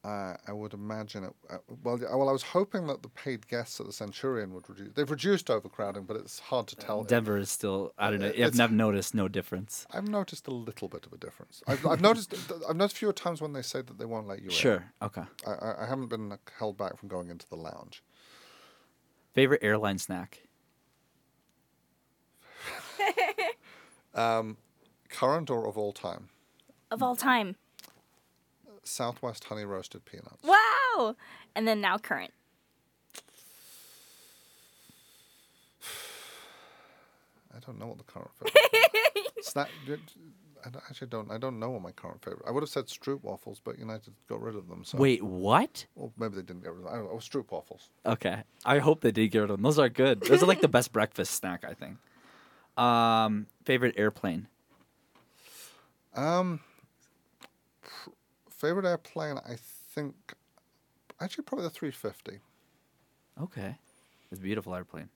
Uh, 0.03 0.35
I 0.47 0.53
would 0.53 0.73
imagine 0.73 1.25
it. 1.25 1.33
Uh, 1.49 1.57
well, 1.83 1.97
well, 1.97 2.29
I 2.29 2.31
was 2.31 2.43
hoping 2.43 2.87
that 2.87 3.03
the 3.03 3.09
paid 3.09 3.47
guests 3.47 3.79
at 3.81 3.85
the 3.85 3.91
Centurion 3.91 4.53
would 4.53 4.69
reduce. 4.69 4.93
They've 4.93 5.09
reduced 5.09 5.49
overcrowding, 5.49 6.03
but 6.03 6.15
it's 6.15 6.39
hard 6.39 6.67
to 6.67 6.75
tell. 6.77 7.03
Denver 7.03 7.37
is 7.37 7.51
still, 7.51 7.93
I 7.97 8.09
don't 8.09 8.21
know, 8.21 8.27
Uh, 8.27 8.45
I've 8.45 8.55
never 8.55 8.73
noticed 8.73 9.13
no 9.13 9.27
difference. 9.27 9.85
I've 9.91 10.07
noticed 10.07 10.47
a 10.47 10.51
little 10.51 10.87
bit 10.87 11.05
of 11.05 11.11
a 11.11 11.17
difference. 11.17 11.61
I've, 11.67 11.85
I've 11.85 12.01
noticed. 12.01 12.33
I've 12.69 12.77
noticed 12.77 12.97
fewer 12.97 13.11
times 13.11 13.41
when 13.41 13.51
they 13.53 13.61
say 13.61 13.81
that 13.81 13.97
they 13.99 14.05
won't 14.05 14.27
let 14.27 14.39
you 14.39 14.45
in. 14.45 14.51
Sure. 14.51 14.85
Okay. 15.01 15.23
I, 15.45 15.51
I, 15.51 15.83
I 15.83 15.85
haven't 15.87 16.07
been 16.07 16.37
held 16.57 16.77
back 16.77 16.97
from 16.97 17.09
going 17.09 17.29
into 17.29 17.47
the 17.49 17.57
lounge. 17.57 18.01
Favorite 19.33 19.61
airline 19.61 19.97
snack? 19.97 20.43
Current 25.09 25.49
or 25.49 25.67
of 25.67 25.77
all 25.77 25.91
time? 25.91 26.29
Of 26.91 27.03
all 27.03 27.15
time. 27.15 27.55
Southwest 28.89 29.43
honey 29.45 29.63
roasted 29.65 30.03
peanuts. 30.05 30.43
Wow. 30.43 31.15
And 31.55 31.67
then 31.67 31.79
now 31.81 31.97
current. 31.97 32.31
I 37.55 37.59
don't 37.65 37.79
know 37.79 37.87
what 37.87 37.97
the 37.97 38.03
current 38.03 38.29
favorite. 38.35 39.43
Snack. 39.43 39.69
I 40.65 40.69
don't- 40.69 40.83
actually 40.89 41.07
don't. 41.07 41.31
I 41.31 41.37
don't 41.37 41.57
know 41.57 41.69
what 41.69 41.81
my 41.81 41.91
current 41.91 42.21
favorite. 42.23 42.43
I 42.45 42.51
would 42.51 42.63
have 42.63 42.69
said 42.69 42.87
Stroop 42.87 43.23
waffles, 43.23 43.61
but 43.63 43.79
United 43.79 44.13
got 44.27 44.41
rid 44.41 44.55
of 44.55 44.67
them. 44.67 44.83
So 44.83 44.97
Wait, 44.97 45.23
what? 45.23 45.85
Well, 45.95 46.11
maybe 46.17 46.35
they 46.35 46.41
didn't 46.41 46.63
get 46.63 46.73
rid 46.73 46.79
of 46.79 46.83
them. 46.83 46.93
I 46.93 46.97
don't 46.97 47.05
know. 47.05 47.11
Oh, 47.13 47.17
Stroop 47.17 47.49
waffles. 47.49 47.89
Okay. 48.05 48.43
I 48.65 48.79
hope 48.79 48.99
they 48.99 49.11
did 49.11 49.29
get 49.29 49.39
rid 49.39 49.51
of 49.51 49.57
them. 49.57 49.63
Those 49.63 49.79
are 49.79 49.87
good. 49.87 50.19
Those 50.21 50.43
are 50.43 50.47
like 50.47 50.59
the 50.59 50.67
best 50.67 50.91
breakfast 50.91 51.33
snack, 51.35 51.63
I 51.63 51.73
think. 51.73 51.97
Um, 52.77 53.47
favorite 53.63 53.95
airplane? 53.97 54.47
Um, 56.13 56.59
pr- 56.59 56.63
favorite 58.59 58.85
airplane, 58.85 59.37
I 59.37 59.55
think, 59.95 60.15
actually 61.21 61.45
probably 61.45 61.63
the 61.65 61.69
350. 61.69 62.39
Okay. 63.41 63.77
It's 64.31 64.39
a 64.39 64.43
beautiful 64.43 64.75
airplane. 64.75 65.09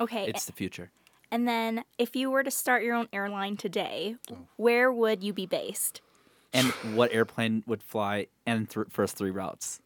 Okay. 0.00 0.26
It's 0.28 0.44
the 0.44 0.52
future. 0.52 0.90
and 1.32 1.46
then 1.48 1.84
if 1.98 2.14
you 2.16 2.30
were 2.30 2.42
to 2.42 2.50
start 2.50 2.82
your 2.82 2.94
own 2.94 3.08
airline 3.12 3.56
today, 3.56 4.16
Oh. 4.30 4.38
where 4.56 4.92
would 4.92 5.22
you 5.22 5.32
be 5.32 5.46
based? 5.46 6.00
And 6.52 6.66
what 6.96 7.12
airplane 7.12 7.62
would 7.66 7.82
fly 7.82 8.26
and 8.44 8.68
th- 8.68 8.88
first 8.90 9.16
three 9.16 9.30
routes? 9.30 9.80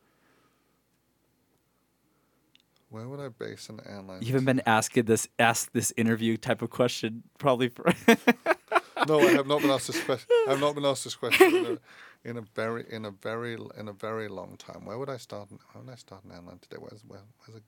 Where 2.89 3.09
would 3.09 3.21
I 3.21 3.29
base 3.29 3.69
an 3.69 3.81
airline? 3.87 4.23
You 4.23 4.29
haven't 4.29 4.45
been 4.47 4.63
asking 4.67 5.05
this 5.05 5.29
ask 5.39 5.71
this 5.73 5.93
interview 5.97 6.37
type 6.37 6.63
of 6.63 6.71
question 6.71 7.25
probably 7.39 7.69
for 7.69 7.93
no, 9.09 9.21
I 9.21 9.33
have 9.33 9.47
not 9.47 9.61
been 9.63 9.71
asked 9.71 9.87
this 9.89 10.03
question. 10.03 10.29
I 10.47 10.51
have 10.51 10.61
not 10.61 10.75
been 10.75 10.85
asked 10.85 11.05
this 11.05 11.15
question 11.17 11.55
in 11.57 11.67
a, 11.67 12.29
in 12.31 12.37
a 12.39 12.43
very, 12.55 12.85
in 12.91 13.05
a 13.05 13.11
very, 13.11 13.57
in 13.79 13.89
a 13.89 13.93
very 13.93 14.29
long 14.29 14.57
time. 14.57 14.85
Where 14.85 14.99
would 14.99 15.11
I 15.11 15.17
start? 15.19 15.51
An, 15.51 15.59
where 15.73 15.85
would 15.85 15.93
I 15.93 15.97
start 15.97 16.25
an 16.25 16.33
airline 16.33 16.59
today? 16.61 16.77
Where's 16.79 17.03
where, 17.07 17.21
where's 17.45 17.59
a 17.59 17.63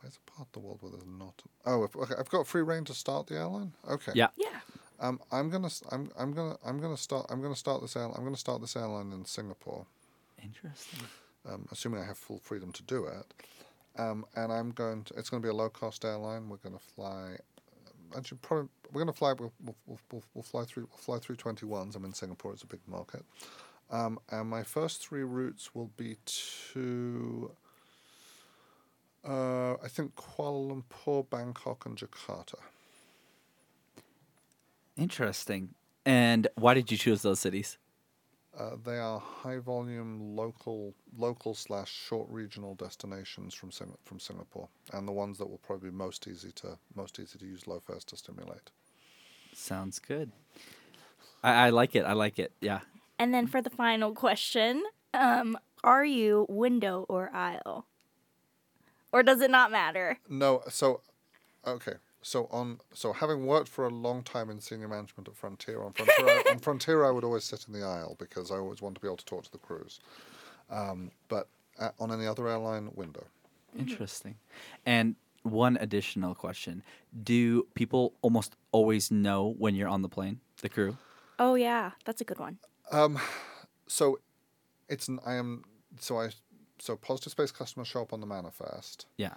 Where's 0.00 0.16
a 0.26 0.30
part 0.30 0.48
of 0.48 0.52
the 0.52 0.60
world 0.60 0.78
where 0.80 0.92
there's 0.92 1.04
not? 1.06 1.42
Oh, 1.66 1.82
if, 1.84 1.96
okay. 1.96 2.14
I've 2.18 2.30
got 2.30 2.46
free 2.46 2.62
rein 2.62 2.84
to 2.84 2.94
start 2.94 3.26
the 3.26 3.34
airline. 3.36 3.72
Okay. 3.90 4.12
Yeah. 4.14 4.28
Yeah. 4.36 4.60
Um, 5.00 5.20
I'm 5.32 5.50
gonna, 5.50 5.66
s- 5.66 5.82
I'm, 5.90 6.10
I'm 6.18 6.32
gonna, 6.32 6.56
I'm 6.64 6.80
gonna 6.80 6.96
start, 6.96 7.26
I'm 7.30 7.40
gonna 7.42 7.56
start 7.56 7.82
this 7.82 7.96
airline. 7.96 8.14
I'm 8.16 8.24
gonna 8.24 8.36
start 8.36 8.60
this 8.60 8.76
airline 8.76 9.12
in 9.12 9.24
Singapore, 9.24 9.86
Interesting. 10.42 11.00
um, 11.48 11.66
assuming 11.70 12.00
I 12.00 12.04
have 12.06 12.18
full 12.18 12.38
freedom 12.38 12.72
to 12.72 12.82
do 12.82 13.06
it. 13.06 13.26
Um, 13.96 14.24
and 14.36 14.52
I'm 14.52 14.70
going 14.70 15.04
to. 15.04 15.14
It's 15.14 15.30
going 15.30 15.42
to 15.42 15.46
be 15.46 15.50
a 15.50 15.54
low 15.54 15.68
cost 15.68 16.04
airline. 16.04 16.48
We're 16.48 16.58
going 16.58 16.76
to 16.76 16.84
fly. 16.94 17.36
Actually, 18.16 18.38
probably 18.42 18.68
we're 18.92 19.02
going 19.02 19.12
to 19.12 19.18
fly. 19.18 19.32
We'll, 19.32 19.52
we'll, 19.64 19.76
we'll, 20.10 20.22
we'll, 20.34 20.42
fly 20.42 20.64
through. 20.64 20.88
We'll 20.90 20.98
fly 20.98 21.18
through 21.18 21.36
twenty 21.36 21.66
ones. 21.66 21.96
I'm 21.96 22.04
in 22.04 22.12
Singapore. 22.12 22.52
It's 22.52 22.62
a 22.62 22.66
big 22.66 22.80
market. 22.86 23.24
Um, 23.90 24.18
and 24.30 24.48
my 24.48 24.62
first 24.62 25.06
three 25.06 25.22
routes 25.22 25.74
will 25.74 25.90
be 25.96 26.16
to. 26.72 27.50
Uh, 29.26 29.74
I 29.74 29.88
think 29.88 30.14
Kuala 30.14 30.82
Lumpur, 30.82 31.28
Bangkok, 31.28 31.86
and 31.86 31.96
Jakarta. 31.98 32.54
Interesting. 34.96 35.74
And 36.06 36.48
why 36.54 36.74
did 36.74 36.90
you 36.90 36.96
choose 36.96 37.22
those 37.22 37.40
cities? 37.40 37.78
Uh, 38.58 38.70
they 38.84 38.98
are 38.98 39.20
high 39.20 39.58
volume 39.58 40.34
local 40.34 40.92
local 41.16 41.54
slash 41.54 41.92
short 41.92 42.28
regional 42.28 42.74
destinations 42.74 43.54
from 43.54 43.70
Sing- 43.70 43.96
from 44.04 44.18
Singapore, 44.18 44.68
and 44.92 45.06
the 45.06 45.12
ones 45.12 45.38
that 45.38 45.48
will 45.48 45.58
probably 45.58 45.90
be 45.90 45.96
most 45.96 46.26
easy 46.26 46.50
to 46.52 46.76
most 46.96 47.20
easy 47.20 47.38
to 47.38 47.46
use 47.46 47.68
low 47.68 47.78
fares 47.78 48.04
to 48.04 48.16
stimulate. 48.16 48.70
Sounds 49.52 50.00
good. 50.00 50.32
I, 51.44 51.66
I 51.66 51.70
like 51.70 51.94
it. 51.94 52.04
I 52.04 52.14
like 52.14 52.40
it. 52.40 52.52
Yeah. 52.60 52.80
And 53.18 53.32
then 53.32 53.46
for 53.46 53.62
the 53.62 53.70
final 53.70 54.12
question, 54.12 54.82
um, 55.14 55.56
are 55.84 56.04
you 56.04 56.46
window 56.48 57.06
or 57.08 57.30
aisle? 57.32 57.86
Or 59.12 59.22
does 59.22 59.40
it 59.40 59.50
not 59.50 59.70
matter? 59.70 60.18
No, 60.28 60.62
so 60.68 61.00
okay, 61.64 61.94
so 62.22 62.48
on 62.50 62.80
so 62.92 63.12
having 63.12 63.46
worked 63.46 63.68
for 63.68 63.86
a 63.86 63.90
long 63.90 64.22
time 64.22 64.50
in 64.50 64.60
senior 64.60 64.88
management 64.88 65.28
at 65.28 65.36
Frontier, 65.36 65.82
on 65.82 65.92
Frontier, 65.92 66.28
I, 66.28 66.50
on 66.50 66.58
Frontier 66.68 67.04
I 67.04 67.10
would 67.10 67.24
always 67.24 67.44
sit 67.44 67.66
in 67.66 67.72
the 67.72 67.84
aisle 67.86 68.16
because 68.18 68.50
I 68.50 68.56
always 68.56 68.82
want 68.82 68.94
to 68.96 69.00
be 69.00 69.06
able 69.06 69.16
to 69.18 69.24
talk 69.24 69.44
to 69.44 69.52
the 69.52 69.58
crews. 69.58 70.00
Um, 70.70 71.10
but 71.28 71.48
uh 71.78 71.90
on 71.98 72.12
any 72.12 72.26
other 72.26 72.48
airline, 72.48 72.90
window. 72.94 73.24
Interesting. 73.78 74.36
And 74.84 75.16
one 75.42 75.76
additional 75.80 76.34
question: 76.34 76.82
Do 77.22 77.66
people 77.74 78.14
almost 78.22 78.56
always 78.72 79.10
know 79.10 79.54
when 79.58 79.74
you're 79.74 79.88
on 79.88 80.02
the 80.02 80.08
plane? 80.08 80.40
The 80.60 80.68
crew. 80.68 80.96
Oh 81.38 81.54
yeah, 81.54 81.92
that's 82.04 82.20
a 82.20 82.24
good 82.24 82.38
one. 82.38 82.58
Um, 82.90 83.18
so 83.86 84.18
it's 84.88 85.08
n- 85.08 85.20
I 85.24 85.34
am 85.34 85.64
so 86.00 86.18
I 86.20 86.30
so 86.78 86.96
positive 86.96 87.32
space 87.32 87.52
customers 87.52 87.88
show 87.88 88.02
up 88.02 88.12
on 88.12 88.20
the 88.20 88.26
manifest. 88.26 89.06
Yeah. 89.16 89.34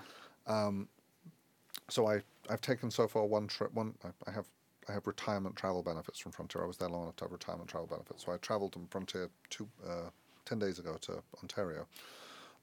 So 1.90 2.08
I 2.08 2.22
I've 2.50 2.62
taken 2.62 2.92
so 2.92 3.08
far 3.08 3.26
one 3.26 3.48
trip. 3.48 3.74
One 3.74 3.94
I, 4.04 4.10
I 4.30 4.32
have 4.34 4.46
I 4.90 4.94
have 4.94 5.06
retirement 5.08 5.56
travel 5.56 5.84
benefits 5.84 6.20
from 6.20 6.32
Frontier. 6.32 6.64
I 6.64 6.68
was 6.68 6.78
there 6.78 6.90
long 6.90 7.04
enough 7.04 7.16
to 7.18 7.26
have 7.26 7.32
retirement 7.32 7.70
travel 7.70 7.88
benefits. 7.88 8.26
So 8.26 8.32
I 8.32 8.38
travelled 8.38 8.74
from 8.74 8.88
Frontier 8.88 9.30
two 9.50 9.68
uh, 9.88 10.10
ten 10.46 10.60
days 10.60 10.80
ago 10.80 10.98
to 11.02 11.22
Ontario. 11.42 11.88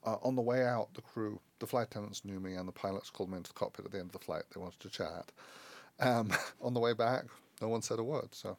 Uh, 0.05 0.17
on 0.23 0.37
the 0.37 0.43
way 0.43 0.65
out, 0.65 0.93
the 0.95 1.03
crew, 1.03 1.41
the 1.59 1.67
flight 1.67 1.89
attendants 1.89 2.25
knew 2.25 2.39
me, 2.39 2.55
and 2.55 2.69
the 2.69 2.73
pilots 2.73 3.11
called 3.11 3.31
me 3.31 3.37
into 3.37 3.51
the 3.51 3.55
cockpit 3.59 3.85
at 3.85 3.91
the 3.91 3.99
end 3.99 4.07
of 4.07 4.13
the 4.13 4.19
flight. 4.25 4.45
They 4.55 4.61
wanted 4.61 4.79
to 4.81 4.89
chat. 4.89 5.33
Um, 6.01 6.31
on 6.63 6.73
the 6.75 6.81
way 6.81 6.93
back, 6.93 7.25
no 7.61 7.69
one 7.69 7.83
said 7.83 7.99
a 7.99 8.05
word. 8.05 8.29
So, 8.33 8.57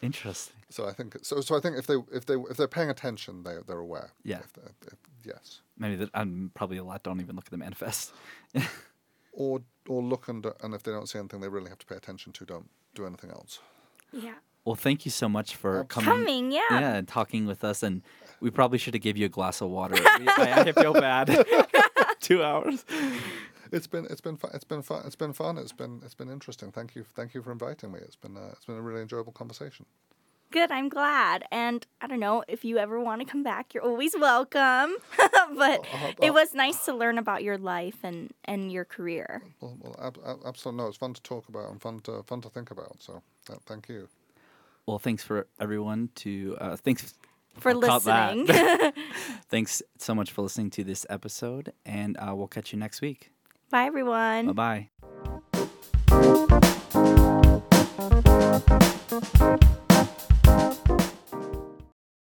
Interesting. 0.00 0.56
so 0.70 0.88
I 0.88 0.92
think 0.92 1.16
so. 1.22 1.40
So 1.40 1.56
I 1.56 1.60
think 1.60 1.76
if 1.78 1.86
they 1.86 1.96
if 2.12 2.26
they 2.26 2.34
if 2.34 2.56
they're 2.56 2.66
paying 2.68 2.90
attention, 2.90 3.42
they 3.44 3.56
they're 3.66 3.78
aware. 3.78 4.10
Yeah. 4.24 4.40
If 4.40 4.52
they- 4.54 4.62
if- 4.88 4.98
yes. 5.24 5.60
Maybe 5.78 5.94
that 5.96 6.10
I'm 6.14 6.50
probably 6.54 6.76
a 6.78 6.84
lot 6.84 7.02
don't 7.04 7.20
even 7.20 7.36
look 7.36 7.46
at 7.46 7.50
the 7.52 7.58
manifest. 7.58 8.12
Or 9.32 9.62
or 9.88 10.02
look 10.02 10.28
and 10.28 10.46
and 10.62 10.74
if 10.74 10.82
they 10.82 10.92
don't 10.92 11.08
see 11.08 11.18
anything, 11.18 11.40
they 11.40 11.48
really 11.48 11.70
have 11.70 11.78
to 11.78 11.86
pay 11.86 11.96
attention 11.96 12.32
to. 12.34 12.44
Don't 12.44 12.68
do 12.94 13.06
anything 13.06 13.30
else. 13.30 13.60
Yeah. 14.12 14.34
Well, 14.64 14.76
thank 14.76 15.04
you 15.04 15.10
so 15.10 15.28
much 15.28 15.56
for 15.56 15.80
Absolutely. 15.80 16.12
coming. 16.12 16.26
Coming, 16.26 16.52
yeah. 16.52 16.60
Yeah, 16.70 16.94
and 16.94 17.08
talking 17.08 17.46
with 17.46 17.64
us, 17.64 17.82
and 17.82 18.02
we 18.40 18.50
probably 18.50 18.78
should 18.78 18.94
have 18.94 19.02
give 19.02 19.16
you 19.16 19.26
a 19.26 19.28
glass 19.28 19.60
of 19.60 19.70
water. 19.70 19.96
I, 19.98 20.64
I 20.68 20.72
feel 20.72 20.92
bad. 20.92 21.44
Two 22.20 22.44
hours. 22.44 22.84
It's 23.72 23.86
been 23.86 24.06
it's 24.10 24.20
been 24.20 24.36
fun. 24.36 24.50
It's 24.54 24.64
been 24.64 24.82
fun. 24.82 25.02
It's 25.06 25.16
been 25.16 25.32
fun. 25.32 25.58
It's 25.58 25.72
been 25.72 26.00
it's 26.04 26.14
been 26.14 26.28
interesting. 26.28 26.70
Thank 26.70 26.94
you. 26.94 27.04
Thank 27.04 27.34
you 27.34 27.42
for 27.42 27.50
inviting 27.50 27.90
me. 27.90 27.98
It's 28.00 28.16
been 28.16 28.36
uh, 28.36 28.50
it's 28.52 28.66
been 28.66 28.76
a 28.76 28.82
really 28.82 29.00
enjoyable 29.00 29.32
conversation. 29.32 29.86
Good, 30.52 30.70
I'm 30.70 30.90
glad. 30.90 31.44
And 31.50 31.86
I 32.02 32.06
don't 32.06 32.20
know 32.20 32.44
if 32.46 32.62
you 32.62 32.76
ever 32.76 33.00
want 33.00 33.22
to 33.22 33.26
come 33.26 33.42
back, 33.42 33.72
you're 33.72 33.82
always 33.82 34.14
welcome. 34.18 34.96
but 35.56 35.80
oh, 35.94 36.12
it 36.20 36.34
was 36.34 36.52
nice 36.52 36.84
to 36.84 36.92
learn 36.92 37.16
about 37.16 37.42
your 37.42 37.56
life 37.56 37.96
and, 38.02 38.32
and 38.44 38.70
your 38.70 38.84
career. 38.84 39.42
Well, 39.62 39.78
well 39.80 39.96
ab- 39.98 40.18
ab- 40.26 40.40
absolutely. 40.44 40.82
No, 40.82 40.88
it's 40.88 40.98
fun 40.98 41.14
to 41.14 41.22
talk 41.22 41.48
about 41.48 41.70
and 41.70 41.80
fun 41.80 42.00
to 42.00 42.22
fun 42.24 42.42
to 42.42 42.50
think 42.50 42.70
about. 42.70 42.96
So 43.00 43.22
uh, 43.50 43.54
thank 43.64 43.88
you. 43.88 44.08
Well, 44.84 44.98
thanks 44.98 45.24
for 45.24 45.46
everyone 45.58 46.10
to 46.16 46.58
uh, 46.60 46.76
thanks 46.76 47.14
for 47.58 47.70
I'll 47.70 47.78
listening. 47.78 48.46
thanks 49.48 49.82
so 49.96 50.14
much 50.14 50.32
for 50.32 50.42
listening 50.42 50.68
to 50.70 50.84
this 50.84 51.06
episode, 51.08 51.72
and 51.86 52.18
uh, 52.18 52.34
we'll 52.34 52.46
catch 52.46 52.74
you 52.74 52.78
next 52.78 53.00
week. 53.00 53.32
Bye, 53.70 53.86
everyone. 53.86 54.52
Bye 54.52 54.88
bye. 59.48 59.72